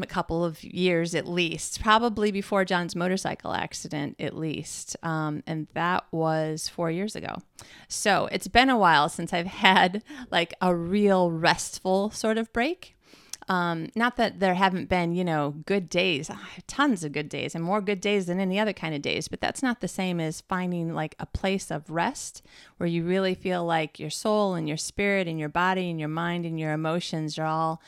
a 0.00 0.06
couple 0.06 0.44
of 0.44 0.62
years 0.64 1.14
at 1.14 1.28
least, 1.28 1.82
probably 1.82 2.30
before 2.30 2.64
John's 2.64 2.96
motorcycle 2.96 3.52
accident, 3.52 4.16
at 4.18 4.36
least. 4.36 4.96
Um, 5.02 5.42
and 5.46 5.66
that 5.74 6.04
was 6.10 6.68
four 6.68 6.90
years 6.90 7.16
ago. 7.16 7.36
So 7.88 8.28
it's 8.32 8.48
been 8.48 8.70
a 8.70 8.78
while 8.78 9.08
since 9.08 9.32
I've 9.32 9.46
had 9.46 10.02
like 10.30 10.54
a 10.60 10.74
real 10.74 11.30
restful 11.30 12.10
sort 12.10 12.38
of 12.38 12.52
break. 12.52 12.94
Um, 13.48 13.88
not 13.94 14.16
that 14.16 14.40
there 14.40 14.54
haven't 14.54 14.90
been, 14.90 15.14
you 15.14 15.24
know, 15.24 15.54
good 15.64 15.88
days, 15.88 16.30
tons 16.66 17.02
of 17.02 17.12
good 17.12 17.30
days, 17.30 17.54
and 17.54 17.64
more 17.64 17.80
good 17.80 18.00
days 18.00 18.26
than 18.26 18.40
any 18.40 18.58
other 18.58 18.74
kind 18.74 18.94
of 18.94 19.00
days, 19.00 19.26
but 19.26 19.40
that's 19.40 19.62
not 19.62 19.80
the 19.80 19.88
same 19.88 20.20
as 20.20 20.42
finding 20.42 20.94
like 20.94 21.14
a 21.18 21.24
place 21.24 21.70
of 21.70 21.88
rest 21.88 22.42
where 22.76 22.86
you 22.86 23.04
really 23.04 23.34
feel 23.34 23.64
like 23.64 23.98
your 23.98 24.10
soul 24.10 24.54
and 24.54 24.68
your 24.68 24.76
spirit 24.76 25.26
and 25.26 25.38
your 25.38 25.48
body 25.48 25.88
and 25.88 25.98
your 25.98 26.10
mind 26.10 26.44
and 26.44 26.60
your 26.60 26.72
emotions 26.72 27.38
are 27.38 27.46
all, 27.46 27.80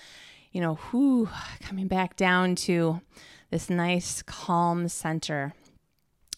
you 0.52 0.60
know, 0.60 0.78
whoo, 0.92 1.28
coming 1.60 1.86
back 1.86 2.16
down 2.16 2.54
to 2.54 3.00
this 3.50 3.70
nice, 3.70 4.22
calm 4.22 4.88
center. 4.88 5.54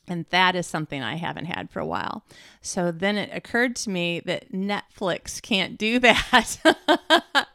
And 0.08 0.26
that 0.30 0.56
is 0.56 0.66
something 0.66 1.02
I 1.02 1.16
haven't 1.16 1.46
had 1.46 1.70
for 1.70 1.80
a 1.80 1.86
while. 1.86 2.24
So 2.60 2.90
then 2.90 3.16
it 3.16 3.30
occurred 3.32 3.76
to 3.76 3.90
me 3.90 4.20
that 4.26 4.52
Netflix 4.52 5.40
can't 5.40 5.78
do 5.78 5.98
that. 6.00 7.46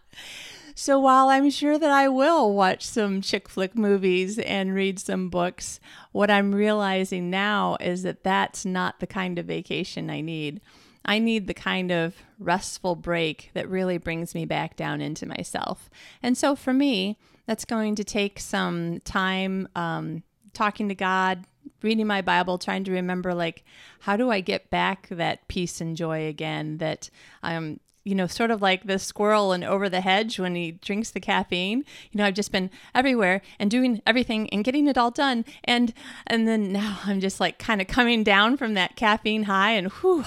So 0.79 0.99
while 0.99 1.29
I'm 1.29 1.49
sure 1.49 1.79
that 1.79 1.89
I 1.89 2.07
will 2.07 2.53
watch 2.53 2.85
some 2.85 3.19
chick 3.19 3.49
flick 3.49 3.75
movies 3.75 4.37
and 4.37 4.75
read 4.75 4.99
some 4.99 5.27
books, 5.27 5.79
what 6.11 6.29
I'm 6.29 6.53
realizing 6.53 7.31
now 7.31 7.77
is 7.81 8.03
that 8.03 8.23
that's 8.23 8.63
not 8.63 8.99
the 8.99 9.07
kind 9.07 9.39
of 9.39 9.47
vacation 9.47 10.11
I 10.11 10.21
need. 10.21 10.61
I 11.07 11.19
need 11.19 11.47
the 11.47 11.53
kind 11.53 11.91
of 11.91 12.15
restful 12.37 12.95
break 12.95 13.51
that 13.53 13.69
really 13.69 13.97
brings 13.97 14.35
me 14.35 14.45
back 14.45 14.75
down 14.75 15.01
into 15.01 15.25
myself. 15.25 15.89
And 16.21 16.37
so 16.37 16.55
for 16.55 16.73
me, 16.73 17.17
that's 17.45 17.65
going 17.65 17.95
to 17.95 18.03
take 18.03 18.39
some 18.39 18.99
time 19.05 19.69
um, 19.75 20.23
talking 20.53 20.89
to 20.89 20.95
God, 20.95 21.45
reading 21.81 22.07
my 22.07 22.21
Bible, 22.21 22.57
trying 22.57 22.83
to 22.83 22.91
remember 22.91 23.33
like 23.33 23.63
how 24.01 24.17
do 24.17 24.29
I 24.29 24.41
get 24.41 24.69
back 24.69 25.07
that 25.09 25.47
peace 25.47 25.79
and 25.79 25.95
joy 25.95 26.27
again 26.27 26.79
that 26.79 27.09
I'm 27.41 27.79
you 28.07 28.15
know, 28.15 28.25
sort 28.25 28.51
of 28.51 28.61
like 28.61 28.85
the 28.85 28.97
squirrel 28.97 29.51
and 29.51 29.65
over 29.65 29.89
the 29.89 29.99
hedge 29.99 30.39
when 30.39 30.55
he 30.55 30.71
drinks 30.71 31.11
the 31.11 31.19
caffeine. 31.19 31.79
You 32.09 32.17
know, 32.17 32.25
I've 32.25 32.35
just 32.35 32.53
been 32.53 32.69
everywhere 32.95 33.41
and 33.59 33.69
doing 33.69 34.01
everything 34.07 34.49
and 34.51 34.63
getting 34.63 34.87
it 34.87 34.97
all 34.97 35.11
done. 35.11 35.43
And 35.65 35.93
and 36.25 36.47
then 36.47 36.71
now 36.71 36.99
I'm 37.03 37.19
just 37.19 37.41
like 37.41 37.59
kind 37.59 37.81
of 37.81 37.87
coming 37.87 38.23
down 38.23 38.55
from 38.55 38.75
that 38.75 38.95
caffeine 38.95 39.43
high 39.43 39.71
and 39.71 39.91
whew, 39.91 40.23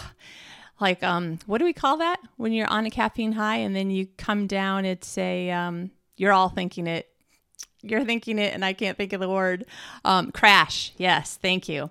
like 0.81 1.03
um 1.03 1.39
what 1.47 1.59
do 1.59 1.65
we 1.65 1.73
call 1.73 1.99
that 1.99 2.19
when 2.37 2.53
you're 2.53 2.69
on 2.69 2.87
a 2.87 2.91
caffeine 2.91 3.33
high 3.33 3.57
and 3.57 3.75
then 3.75 3.91
you 3.91 4.07
come 4.17 4.47
down 4.47 4.85
it's 4.85 5.17
a 5.19 5.51
um 5.51 5.91
you're 6.17 6.33
all 6.33 6.49
thinking 6.49 6.87
it 6.87 7.09
you're 7.83 8.05
thinking 8.05 8.39
it 8.39 8.53
and 8.53 8.65
I 8.65 8.73
can't 8.73 8.97
think 8.97 9.13
of 9.13 9.21
the 9.21 9.29
word 9.29 9.65
um 10.05 10.33
crash. 10.33 10.93
Yes, 10.97 11.39
thank 11.41 11.69
you 11.69 11.91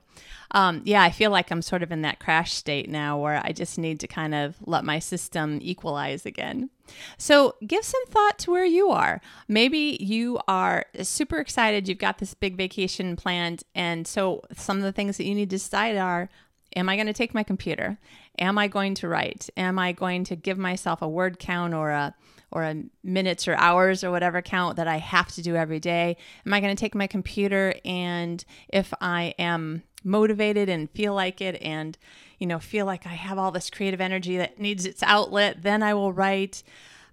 um, 0.51 0.81
yeah, 0.83 1.03
I 1.03 1.11
feel 1.11 1.31
like 1.31 1.51
I'm 1.51 1.61
sort 1.61 1.83
of 1.83 1.91
in 1.91 2.01
that 2.01 2.19
crash 2.19 2.53
state 2.53 2.89
now 2.89 3.19
where 3.19 3.41
I 3.43 3.51
just 3.51 3.77
need 3.77 3.99
to 3.99 4.07
kind 4.07 4.33
of 4.33 4.55
let 4.65 4.83
my 4.83 4.99
system 4.99 5.59
equalize 5.61 6.25
again. 6.25 6.69
So 7.17 7.55
give 7.65 7.83
some 7.83 8.05
thought 8.07 8.39
to 8.39 8.51
where 8.51 8.65
you 8.65 8.89
are. 8.89 9.21
Maybe 9.47 9.97
you 9.99 10.39
are 10.47 10.85
super 11.01 11.37
excited, 11.37 11.87
you've 11.87 11.99
got 11.99 12.17
this 12.17 12.33
big 12.33 12.57
vacation 12.57 13.15
planned. 13.15 13.63
And 13.75 14.07
so 14.07 14.41
some 14.55 14.77
of 14.77 14.83
the 14.83 14.91
things 14.91 15.17
that 15.17 15.25
you 15.25 15.35
need 15.35 15.51
to 15.51 15.55
decide 15.57 15.97
are 15.97 16.29
Am 16.75 16.89
I 16.89 16.95
going 16.95 17.07
to 17.07 17.13
take 17.13 17.33
my 17.33 17.43
computer? 17.43 17.97
Am 18.37 18.57
I 18.57 18.67
going 18.67 18.95
to 18.95 19.07
write? 19.07 19.49
Am 19.57 19.79
I 19.79 19.91
going 19.91 20.23
to 20.25 20.35
give 20.35 20.57
myself 20.57 21.01
a 21.01 21.09
word 21.09 21.39
count 21.39 21.73
or 21.73 21.91
a 21.91 22.15
or 22.51 22.63
a 22.63 22.83
minutes 23.03 23.47
or 23.47 23.55
hours 23.55 24.03
or 24.03 24.09
whatever 24.09 24.41
count 24.41 24.75
that 24.77 24.87
I 24.87 24.97
have 24.97 25.31
to 25.33 25.41
do 25.41 25.55
every 25.55 25.79
day? 25.79 26.17
Am 26.45 26.53
I 26.53 26.59
going 26.59 26.75
to 26.75 26.79
take 26.79 26.95
my 26.95 27.07
computer 27.07 27.75
and 27.85 28.43
if 28.69 28.93
I 29.01 29.35
am 29.37 29.83
motivated 30.03 30.69
and 30.69 30.89
feel 30.91 31.13
like 31.13 31.41
it 31.41 31.61
and 31.61 31.97
you 32.37 32.47
know 32.47 32.59
feel 32.59 32.85
like 32.85 33.05
I 33.05 33.09
have 33.09 33.37
all 33.37 33.51
this 33.51 33.69
creative 33.69 34.01
energy 34.01 34.37
that 34.37 34.59
needs 34.59 34.85
its 34.85 35.03
outlet, 35.03 35.61
then 35.61 35.83
I 35.83 35.93
will 35.93 36.13
write. 36.13 36.63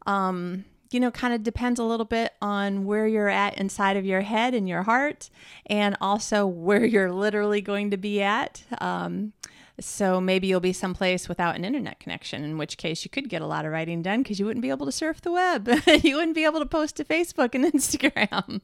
Um, 0.07 0.65
you 0.90 1.00
know, 1.00 1.11
kind 1.11 1.35
of 1.35 1.43
depends 1.43 1.81
a 1.81 1.85
little 1.85 2.07
bit 2.07 2.33
on 2.40 2.85
where 2.85 3.07
you're 3.07 3.28
at 3.28 3.59
inside 3.59 3.97
of 3.97 4.05
your 4.05 4.21
head 4.21 4.55
and 4.55 4.69
your 4.69 4.83
heart, 4.83 5.31
and 5.66 5.97
also 6.00 6.47
where 6.47 6.85
you're 6.85 7.12
literally 7.12 7.61
going 7.61 7.90
to 7.90 7.97
be 7.97 8.23
at. 8.23 8.62
Um, 8.78 9.33
so 9.78 10.21
maybe 10.21 10.47
you'll 10.47 10.61
be 10.61 10.73
someplace 10.73 11.28
without 11.28 11.55
an 11.55 11.64
internet 11.64 12.00
connection, 12.00 12.45
in 12.45 12.57
which 12.57 12.78
case 12.78 13.05
you 13.05 13.11
could 13.11 13.28
get 13.28 13.43
a 13.43 13.47
lot 13.47 13.66
of 13.66 13.73
writing 13.73 14.00
done 14.00 14.23
because 14.23 14.38
you 14.38 14.47
wouldn't 14.47 14.62
be 14.62 14.71
able 14.71 14.87
to 14.87 14.93
surf 14.93 15.21
the 15.21 15.33
web. 15.33 15.69
you 16.02 16.16
wouldn't 16.16 16.35
be 16.35 16.45
able 16.45 16.61
to 16.61 16.66
post 16.66 16.97
to 16.97 17.05
Facebook 17.05 17.55
and 17.55 17.64
Instagram. 17.73 18.62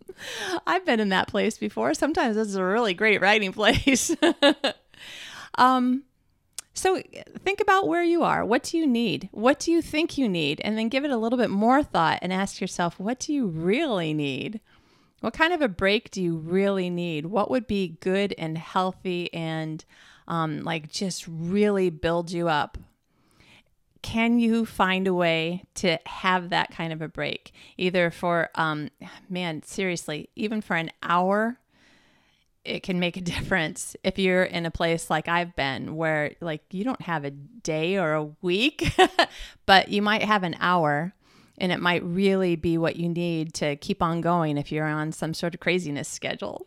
I've 0.66 0.86
been 0.86 1.00
in 1.00 1.10
that 1.10 1.28
place 1.28 1.58
before. 1.58 1.92
Sometimes 1.94 2.36
this 2.36 2.48
is 2.48 2.56
a 2.56 2.64
really 2.64 2.94
great 2.94 3.20
writing 3.20 3.52
place. 3.52 4.16
um, 5.58 6.04
so 6.74 7.02
think 7.44 7.60
about 7.60 7.86
where 7.86 8.02
you 8.02 8.22
are. 8.22 8.44
What 8.44 8.62
do 8.62 8.78
you 8.78 8.86
need? 8.86 9.28
What 9.32 9.58
do 9.58 9.70
you 9.70 9.82
think 9.82 10.16
you 10.16 10.28
need? 10.28 10.60
And 10.64 10.76
then 10.76 10.88
give 10.88 11.04
it 11.04 11.10
a 11.10 11.16
little 11.16 11.38
bit 11.38 11.50
more 11.50 11.82
thought 11.82 12.18
and 12.22 12.32
ask 12.32 12.60
yourself, 12.60 12.98
what 12.98 13.18
do 13.18 13.32
you 13.32 13.46
really 13.46 14.14
need? 14.14 14.60
What 15.20 15.34
kind 15.34 15.52
of 15.52 15.60
a 15.60 15.68
break 15.68 16.10
do 16.10 16.22
you 16.22 16.36
really 16.36 16.90
need? 16.90 17.26
What 17.26 17.50
would 17.50 17.66
be 17.66 17.98
good 18.00 18.34
and 18.38 18.58
healthy 18.58 19.32
and 19.32 19.84
um, 20.26 20.62
like 20.62 20.90
just 20.90 21.26
really 21.28 21.90
build 21.90 22.30
you 22.30 22.48
up. 22.48 22.78
Can 24.00 24.40
you 24.40 24.66
find 24.66 25.06
a 25.06 25.14
way 25.14 25.62
to 25.74 25.98
have 26.06 26.50
that 26.50 26.72
kind 26.72 26.92
of 26.92 27.02
a 27.02 27.08
break? 27.08 27.52
Either 27.76 28.10
for, 28.10 28.50
um, 28.56 28.88
man, 29.28 29.62
seriously, 29.62 30.28
even 30.34 30.60
for 30.60 30.74
an 30.74 30.90
hour, 31.02 31.58
it 32.64 32.82
can 32.82 33.00
make 33.00 33.16
a 33.16 33.20
difference 33.20 33.96
if 34.04 34.18
you're 34.18 34.44
in 34.44 34.66
a 34.66 34.70
place 34.70 35.10
like 35.10 35.28
I've 35.28 35.54
been 35.56 35.96
where 35.96 36.34
like 36.40 36.62
you 36.70 36.84
don't 36.84 37.02
have 37.02 37.24
a 37.24 37.30
day 37.30 37.96
or 37.98 38.14
a 38.14 38.28
week, 38.40 38.96
but 39.66 39.88
you 39.88 40.02
might 40.02 40.22
have 40.22 40.42
an 40.42 40.56
hour 40.60 41.14
and 41.58 41.70
it 41.70 41.80
might 41.80 42.02
really 42.02 42.56
be 42.56 42.78
what 42.78 42.96
you 42.96 43.08
need 43.08 43.54
to 43.54 43.76
keep 43.76 44.02
on 44.02 44.20
going 44.20 44.58
if 44.58 44.72
you're 44.72 44.86
on 44.86 45.12
some 45.12 45.34
sort 45.34 45.54
of 45.54 45.60
craziness 45.60 46.08
schedule. 46.08 46.66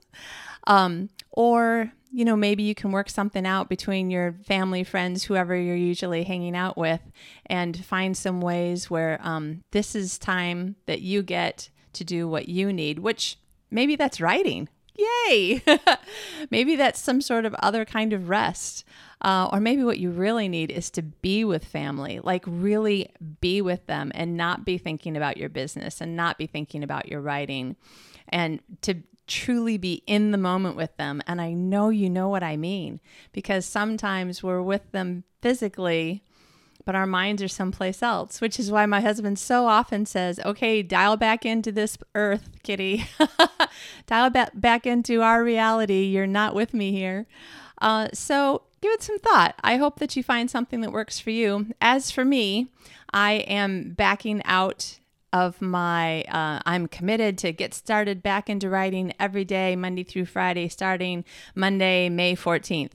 Um, 0.67 1.09
or 1.31 1.91
you 2.15 2.23
know, 2.23 2.37
maybe 2.37 2.63
you 2.63 2.73
can 2.73 2.93
work 2.93 3.09
something 3.09 3.45
out 3.45 3.67
between 3.67 4.09
your 4.09 4.35
family, 4.45 4.85
friends, 4.85 5.25
whoever 5.25 5.53
you're 5.53 5.75
usually 5.75 6.23
hanging 6.23 6.55
out 6.55 6.77
with, 6.77 7.01
and 7.45 7.83
find 7.83 8.15
some 8.15 8.39
ways 8.39 8.89
where 8.89 9.19
um, 9.21 9.61
this 9.71 9.95
is 9.95 10.17
time 10.17 10.77
that 10.85 11.01
you 11.01 11.21
get 11.21 11.69
to 11.91 12.05
do 12.05 12.25
what 12.25 12.47
you 12.47 12.71
need, 12.71 12.99
which 12.99 13.37
maybe 13.69 13.97
that's 13.97 14.21
writing. 14.21 14.69
Yay! 14.95 15.61
maybe 16.51 16.75
that's 16.75 16.99
some 16.99 17.21
sort 17.21 17.45
of 17.45 17.53
other 17.55 17.85
kind 17.85 18.13
of 18.13 18.29
rest. 18.29 18.83
Uh, 19.21 19.49
or 19.51 19.59
maybe 19.59 19.83
what 19.83 19.97
you 19.97 20.11
really 20.11 20.47
need 20.47 20.69
is 20.69 20.89
to 20.91 21.01
be 21.01 21.43
with 21.43 21.65
family, 21.65 22.19
like 22.19 22.43
really 22.45 23.09
be 23.41 23.61
with 23.61 23.85
them 23.87 24.11
and 24.13 24.37
not 24.37 24.65
be 24.65 24.77
thinking 24.77 25.17
about 25.17 25.37
your 25.37 25.49
business 25.49 25.99
and 26.01 26.15
not 26.15 26.37
be 26.37 26.45
thinking 26.45 26.83
about 26.83 27.07
your 27.07 27.21
writing 27.21 27.75
and 28.29 28.59
to 28.81 28.95
truly 29.27 29.77
be 29.77 30.03
in 30.05 30.31
the 30.31 30.37
moment 30.37 30.75
with 30.75 30.95
them. 30.97 31.21
And 31.27 31.41
I 31.41 31.53
know 31.53 31.89
you 31.89 32.09
know 32.09 32.29
what 32.29 32.43
I 32.43 32.57
mean 32.57 32.99
because 33.31 33.65
sometimes 33.65 34.43
we're 34.43 34.61
with 34.61 34.91
them 34.91 35.23
physically, 35.41 36.23
but 36.86 36.96
our 36.96 37.08
minds 37.08 37.42
are 37.42 37.48
someplace 37.48 38.01
else, 38.01 38.39
which 38.39 38.60
is 38.60 38.72
why 38.72 38.86
my 38.86 39.01
husband 39.01 39.39
so 39.39 39.65
often 39.65 40.06
says, 40.06 40.39
okay, 40.46 40.82
dial 40.82 41.18
back 41.18 41.46
into 41.46 41.72
this 41.72 41.98
earth, 42.13 42.50
kitty. 42.63 43.06
dial 44.08 44.30
back, 44.30 44.51
back 44.54 44.86
into 44.86 45.22
our 45.22 45.44
reality. 45.44 46.04
You're 46.04 46.27
not 46.27 46.56
with 46.56 46.74
me 46.74 46.92
here. 46.92 47.25
Uh, 47.82 48.08
so 48.13 48.62
give 48.82 48.92
it 48.94 49.04
some 49.04 49.20
thought. 49.20 49.56
I 49.63 49.77
hope 49.77 50.00
that 50.00 50.15
you 50.15 50.24
find 50.24 50.50
something 50.50 50.82
that 50.82 50.92
works 50.92 51.20
for 51.20 51.32
you. 51.32 51.68
As 51.82 52.12
for 52.12 52.24
me, 52.24 52.68
I 53.12 53.34
am 53.34 53.92
backing 53.92 54.42
out 54.46 55.00
of 55.34 55.62
my 55.62 56.22
uh, 56.24 56.62
i'm 56.65 56.88
committed 56.88 57.38
to 57.38 57.51
get 57.51 57.74
started 57.74 58.24
back 58.24 58.50
into 58.50 58.70
writing 58.70 59.12
every 59.20 59.44
day 59.44 59.75
monday 59.75 60.04
through 60.04 60.24
friday 60.24 60.70
starting 60.70 61.25
monday 61.54 62.08
may 62.08 62.34
14th 62.36 62.94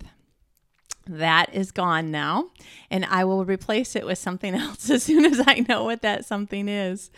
that 1.07 1.53
is 1.55 1.71
gone 1.71 2.11
now 2.11 2.51
and 2.91 3.05
i 3.07 3.25
will 3.25 3.45
replace 3.45 3.97
it 3.97 4.07
with 4.07 4.19
something 4.19 4.55
else 4.57 4.91
as 4.91 5.03
soon 5.03 5.25
as 5.25 5.41
i 5.47 5.65
know 5.69 5.85
what 5.85 6.03
that 6.03 6.25
something 6.25 6.69
is. 6.69 7.11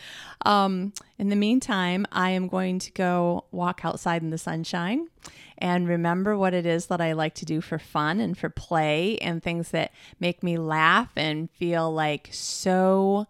Um, 0.44 0.92
in 1.18 1.28
the 1.28 1.36
meantime 1.36 2.06
i 2.12 2.30
am 2.30 2.48
going 2.48 2.78
to 2.80 2.92
go 2.92 3.44
walk 3.50 3.84
outside 3.84 4.22
in 4.22 4.30
the 4.30 4.38
sunshine 4.38 5.08
and 5.58 5.88
remember 5.88 6.36
what 6.36 6.54
it 6.54 6.66
is 6.66 6.86
that 6.86 7.00
i 7.00 7.12
like 7.12 7.34
to 7.34 7.44
do 7.44 7.60
for 7.60 7.78
fun 7.78 8.20
and 8.20 8.36
for 8.36 8.48
play 8.48 9.18
and 9.18 9.42
things 9.42 9.70
that 9.70 9.92
make 10.20 10.42
me 10.42 10.56
laugh 10.58 11.10
and 11.16 11.50
feel 11.50 11.92
like 11.92 12.28
so 12.32 13.26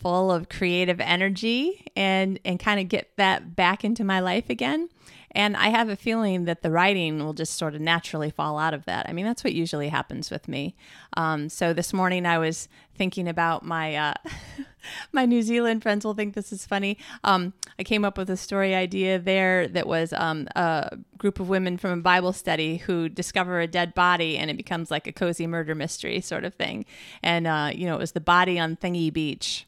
full 0.00 0.32
of 0.32 0.48
creative 0.48 0.98
energy 1.00 1.84
and 1.94 2.40
and 2.44 2.58
kind 2.58 2.80
of 2.80 2.88
get 2.88 3.10
that 3.16 3.54
back 3.54 3.84
into 3.84 4.02
my 4.02 4.18
life 4.18 4.48
again 4.48 4.88
and 5.32 5.56
i 5.56 5.68
have 5.68 5.88
a 5.88 5.96
feeling 5.96 6.44
that 6.44 6.62
the 6.62 6.70
writing 6.70 7.18
will 7.24 7.32
just 7.32 7.54
sort 7.56 7.74
of 7.74 7.80
naturally 7.80 8.30
fall 8.30 8.58
out 8.58 8.74
of 8.74 8.84
that. 8.84 9.08
I 9.08 9.12
mean 9.12 9.26
that's 9.26 9.44
what 9.44 9.52
usually 9.52 9.88
happens 9.88 10.30
with 10.30 10.48
me. 10.48 10.74
Um, 11.16 11.48
so 11.48 11.72
this 11.72 11.92
morning 11.92 12.26
i 12.26 12.38
was 12.38 12.68
thinking 12.94 13.28
about 13.28 13.64
my 13.64 13.94
uh, 13.96 14.14
my 15.12 15.24
new 15.26 15.42
zealand 15.42 15.82
friends 15.82 16.04
will 16.04 16.14
think 16.14 16.34
this 16.34 16.52
is 16.52 16.66
funny. 16.66 16.98
Um, 17.24 17.52
i 17.78 17.84
came 17.84 18.04
up 18.04 18.18
with 18.18 18.30
a 18.30 18.36
story 18.36 18.74
idea 18.74 19.18
there 19.18 19.68
that 19.68 19.86
was 19.86 20.12
um, 20.12 20.48
a 20.56 20.96
group 21.18 21.40
of 21.40 21.48
women 21.48 21.76
from 21.76 21.98
a 21.98 22.02
bible 22.02 22.32
study 22.32 22.78
who 22.78 23.08
discover 23.08 23.60
a 23.60 23.66
dead 23.66 23.94
body 23.94 24.36
and 24.38 24.50
it 24.50 24.56
becomes 24.56 24.90
like 24.90 25.06
a 25.06 25.12
cozy 25.12 25.46
murder 25.46 25.74
mystery 25.74 26.20
sort 26.20 26.44
of 26.44 26.54
thing. 26.54 26.84
And 27.22 27.46
uh, 27.46 27.70
you 27.74 27.86
know 27.86 27.94
it 27.94 28.00
was 28.00 28.12
the 28.12 28.20
body 28.20 28.58
on 28.58 28.76
thingy 28.76 29.12
beach. 29.12 29.66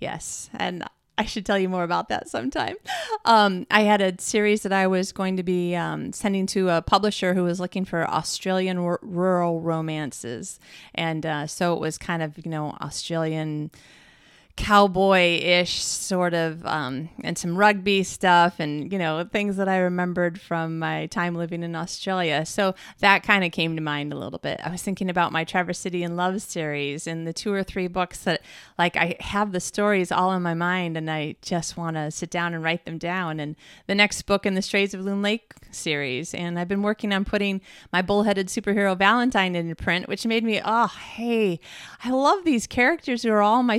Yes. 0.00 0.50
And 0.54 0.84
I 1.20 1.26
should 1.26 1.44
tell 1.44 1.58
you 1.58 1.68
more 1.68 1.84
about 1.84 2.08
that 2.08 2.30
sometime. 2.30 2.76
Um, 3.26 3.66
I 3.70 3.82
had 3.82 4.00
a 4.00 4.18
series 4.18 4.62
that 4.62 4.72
I 4.72 4.86
was 4.86 5.12
going 5.12 5.36
to 5.36 5.42
be 5.42 5.76
um, 5.76 6.14
sending 6.14 6.46
to 6.46 6.70
a 6.70 6.80
publisher 6.80 7.34
who 7.34 7.44
was 7.44 7.60
looking 7.60 7.84
for 7.84 8.08
Australian 8.08 8.78
r- 8.78 8.98
rural 9.02 9.60
romances. 9.60 10.58
And 10.94 11.26
uh, 11.26 11.46
so 11.46 11.74
it 11.74 11.80
was 11.80 11.98
kind 11.98 12.22
of, 12.22 12.38
you 12.42 12.50
know, 12.50 12.70
Australian 12.80 13.70
cowboy-ish 14.56 15.82
sort 15.82 16.34
of 16.34 16.64
um, 16.66 17.08
and 17.24 17.38
some 17.38 17.56
rugby 17.56 18.02
stuff 18.02 18.60
and 18.60 18.92
you 18.92 18.98
know 18.98 19.24
things 19.24 19.56
that 19.56 19.68
i 19.68 19.78
remembered 19.78 20.40
from 20.40 20.78
my 20.78 21.06
time 21.06 21.34
living 21.34 21.62
in 21.62 21.74
australia. 21.74 22.44
So 22.44 22.74
that 22.98 23.22
kind 23.22 23.44
of 23.44 23.52
came 23.52 23.74
to 23.76 23.82
mind 23.82 24.12
a 24.12 24.18
little 24.18 24.38
bit. 24.38 24.60
I 24.64 24.70
was 24.70 24.82
thinking 24.82 25.08
about 25.08 25.32
my 25.32 25.44
traverse 25.44 25.78
city 25.78 26.02
and 26.02 26.16
love 26.16 26.42
series 26.42 27.06
and 27.06 27.26
the 27.26 27.32
two 27.32 27.52
or 27.52 27.62
three 27.62 27.88
books 27.88 28.24
that 28.24 28.42
like 28.78 28.96
i 28.96 29.16
have 29.20 29.52
the 29.52 29.60
stories 29.60 30.12
all 30.12 30.32
in 30.32 30.42
my 30.42 30.54
mind 30.54 30.96
and 30.96 31.10
i 31.10 31.36
just 31.42 31.76
want 31.76 31.96
to 31.96 32.10
sit 32.10 32.30
down 32.30 32.54
and 32.54 32.62
write 32.62 32.84
them 32.84 32.98
down. 32.98 33.40
And 33.40 33.56
the 33.86 33.94
next 33.94 34.22
book 34.22 34.44
in 34.46 34.54
the 34.54 34.62
strays 34.62 34.94
of 34.94 35.00
loon 35.00 35.22
lake 35.22 35.54
series. 35.70 36.34
And 36.34 36.58
i've 36.58 36.68
been 36.68 36.82
working 36.82 37.12
on 37.12 37.24
putting 37.24 37.60
my 37.92 38.02
bullheaded 38.02 38.48
superhero 38.48 38.96
valentine 38.96 39.54
into 39.56 39.74
print 39.74 40.08
which 40.08 40.26
made 40.26 40.44
me 40.44 40.60
oh 40.64 40.86
hey 40.86 41.60
i 42.04 42.10
love 42.10 42.44
these 42.44 42.66
characters 42.66 43.22
who 43.22 43.30
are 43.30 43.42
all 43.42 43.62
my 43.62 43.78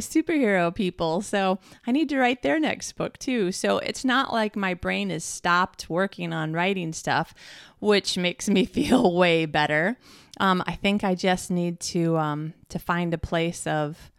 people. 0.69 1.21
So 1.21 1.57
I 1.87 1.91
need 1.91 2.09
to 2.09 2.19
write 2.19 2.43
their 2.43 2.59
next 2.59 2.91
book 2.93 3.17
too. 3.17 3.51
So 3.51 3.79
it's 3.79 4.05
not 4.05 4.31
like 4.31 4.55
my 4.55 4.73
brain 4.75 5.09
has 5.09 5.23
stopped 5.23 5.89
working 5.89 6.33
on 6.33 6.53
writing 6.53 6.93
stuff, 6.93 7.33
which 7.79 8.17
makes 8.17 8.47
me 8.47 8.65
feel 8.65 9.15
way 9.15 9.45
better. 9.45 9.97
Um, 10.39 10.63
I 10.67 10.73
think 10.73 11.03
I 11.03 11.15
just 11.15 11.49
need 11.49 11.79
to 11.79 12.17
um, 12.17 12.53
to 12.69 12.77
find 12.77 13.13
a 13.13 13.17
place 13.17 13.65
of 13.65 14.11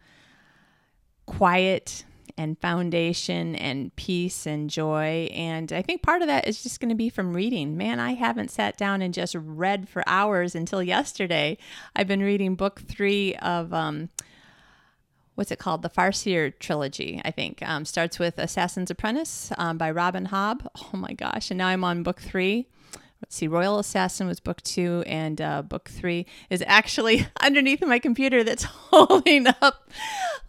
quiet 1.25 2.03
and 2.37 2.59
foundation 2.59 3.55
and 3.55 3.95
peace 3.95 4.45
and 4.45 4.69
joy. 4.69 5.29
And 5.33 5.71
I 5.71 5.81
think 5.81 6.01
part 6.01 6.21
of 6.21 6.27
that 6.27 6.47
is 6.47 6.63
just 6.63 6.79
going 6.79 6.89
to 6.89 6.95
be 6.95 7.09
from 7.09 7.33
reading. 7.33 7.77
Man, 7.77 7.99
I 7.99 8.13
haven't 8.13 8.51
sat 8.51 8.77
down 8.77 9.01
and 9.01 9.13
just 9.13 9.35
read 9.35 9.87
for 9.87 10.03
hours 10.07 10.55
until 10.55 10.81
yesterday. 10.81 11.57
I've 11.95 12.07
been 12.07 12.23
reading 12.23 12.55
book 12.55 12.81
three 12.81 13.35
of 13.35 13.73
um, 13.73 14.09
what's 15.35 15.51
it 15.51 15.59
called? 15.59 15.81
The 15.81 15.89
Farseer 15.89 16.53
trilogy, 16.59 17.21
I 17.23 17.31
think. 17.31 17.61
Um, 17.61 17.85
starts 17.85 18.19
with 18.19 18.37
Assassin's 18.37 18.91
Apprentice 18.91 19.51
um, 19.57 19.77
by 19.77 19.91
Robin 19.91 20.27
Hobb. 20.27 20.67
Oh 20.75 20.97
my 20.97 21.13
gosh. 21.13 21.51
And 21.51 21.57
now 21.57 21.67
I'm 21.67 21.83
on 21.83 22.03
book 22.03 22.21
three. 22.21 22.67
Let's 23.21 23.37
see, 23.37 23.47
Royal 23.47 23.79
Assassin 23.79 24.27
was 24.27 24.41
book 24.41 24.61
two, 24.63 25.01
and 25.07 25.39
uh, 25.39 25.61
book 25.61 25.87
three 25.89 26.25
is 26.49 26.61
actually 26.67 27.25
underneath 27.41 27.81
my 27.81 27.97
computer 27.97 28.43
that's 28.43 28.63
holding 28.91 29.47
up 29.47 29.89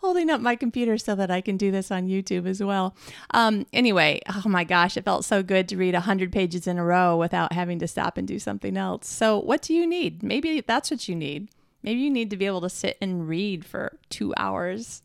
holding 0.01 0.29
up 0.29 0.40
my 0.40 0.57
computer 0.57 0.99
so 0.99 1.14
that 1.14 1.31
I 1.31 1.40
can 1.40 1.57
do 1.57 1.70
this 1.70 1.92
on 1.92 2.09
YouTube 2.09 2.47
as 2.47 2.61
well. 2.61 2.97
Um, 3.31 3.64
anyway, 3.73 4.20
oh 4.29 4.42
my 4.49 4.64
gosh, 4.64 4.97
it 4.97 5.05
felt 5.05 5.25
so 5.25 5.40
good 5.42 5.68
to 5.68 5.77
read 5.77 5.94
100 5.94 6.33
pages 6.33 6.66
in 6.66 6.77
a 6.77 6.85
row 6.85 7.16
without 7.16 7.53
having 7.53 7.79
to 7.79 7.87
stop 7.87 8.18
and 8.18 8.27
do 8.27 8.40
something 8.40 8.77
else. 8.77 9.07
So, 9.07 9.38
what 9.38 9.62
do 9.62 9.73
you 9.73 9.87
need? 9.87 10.25
Maybe 10.25 10.61
that's 10.61 10.90
what 10.90 11.09
you 11.09 11.14
need. 11.14 11.49
Maybe 11.85 12.01
you 12.01 12.11
need 12.11 12.31
to 12.31 12.37
be 12.37 12.47
able 12.47 12.62
to 12.62 12.70
sit 12.70 12.97
and 13.01 13.29
read 13.29 13.64
for 13.64 13.99
two 14.09 14.33
hours. 14.37 15.03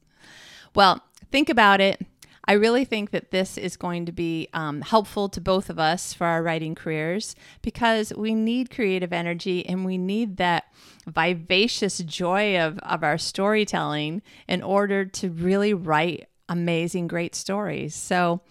Well, 0.73 1.03
think 1.29 1.49
about 1.49 1.81
it. 1.81 2.01
I 2.45 2.53
really 2.53 2.85
think 2.85 3.11
that 3.11 3.29
this 3.29 3.57
is 3.57 3.77
going 3.77 4.07
to 4.07 4.11
be 4.11 4.47
um, 4.53 4.81
helpful 4.81 5.29
to 5.29 5.41
both 5.41 5.69
of 5.69 5.77
us 5.77 6.13
for 6.13 6.25
our 6.25 6.41
writing 6.41 6.73
careers 6.73 7.35
because 7.61 8.11
we 8.15 8.33
need 8.33 8.71
creative 8.71 9.13
energy 9.13 9.63
and 9.67 9.85
we 9.85 9.99
need 9.99 10.37
that 10.37 10.63
vivacious 11.05 11.99
joy 11.99 12.59
of, 12.59 12.79
of 12.79 13.03
our 13.03 13.19
storytelling 13.19 14.23
in 14.47 14.63
order 14.63 15.05
to 15.05 15.29
really 15.29 15.75
write 15.75 16.27
amazing, 16.47 17.07
great 17.07 17.35
stories. 17.35 17.93
So, 17.93 18.41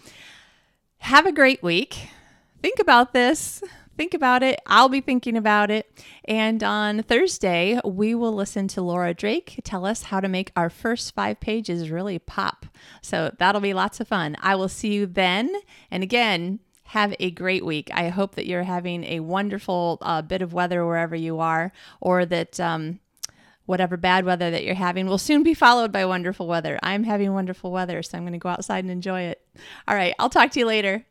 have 0.99 1.27
a 1.27 1.33
great 1.33 1.62
week. 1.62 2.09
Think 2.61 2.79
about 2.79 3.12
this 3.12 3.62
think 3.99 4.15
about 4.15 4.43
it. 4.43 4.61
I'll 4.67 4.89
be 4.89 5.03
thinking 5.03 5.37
about 5.37 5.71
it. 5.71 6.03
And 6.25 6.63
on 6.63 7.03
Thursday, 7.03 7.79
we 7.85 8.15
will 8.15 8.33
listen 8.33 8.69
to 8.69 8.81
Laura 8.81 9.13
Drake 9.13 9.61
tell 9.65 9.85
us 9.85 10.05
how 10.05 10.21
to 10.21 10.29
make 10.29 10.53
our 10.57 10.71
first 10.71 11.15
five 11.15 11.41
pages 11.41 11.91
really 11.91 12.19
pop. 12.19 12.65
So 13.03 13.35
that'll 13.39 13.61
be 13.61 13.75
lots 13.75 14.01
of 14.01 14.09
fun. 14.09 14.37
I 14.41 14.55
will 14.55 14.69
see 14.69 14.95
you 14.95 15.07
then. 15.07 15.53
And 15.91 16.03
again, 16.03 16.61
have 16.85 17.15
a 17.19 17.31
great 17.33 17.67
week. 17.67 17.91
I 17.93 18.09
hope 18.09 18.37
that 18.37 18.47
you're 18.47 18.63
having 18.63 19.05
a 19.05 19.21
wonderful 19.21 19.99
uh, 20.01 20.23
bit 20.23 20.41
of 20.41 20.55
weather 20.55 20.87
wherever 20.87 21.15
you 21.17 21.41
are, 21.41 21.73
or 22.01 22.25
that 22.25 22.59
um, 22.61 23.01
whatever 23.67 23.99
bad 23.99 24.25
weather 24.25 24.51
that 24.51 24.65
you're 24.65 24.75
having 24.75 25.07
will 25.07 25.19
soon 25.19 25.43
be 25.43 25.53
followed 25.53 25.93
by 25.93 26.07
wonderful 26.07 26.47
weather. 26.47 26.79
I'm 26.83 27.05
having 27.05 27.35
wonderful 27.35 27.73
weather, 27.73 28.03
so 28.03 28.17
I'm 28.17 28.23
going 28.23 28.33
to 28.33 28.39
go 28.39 28.49
outside 28.49 28.85
and 28.85 28.91
enjoy 28.91 29.23
it. 29.23 29.43
All 29.87 29.95
right, 29.95 30.15
I'll 30.19 30.31
talk 30.31 30.51
to 30.53 30.61
you 30.61 30.67
later. 30.67 31.05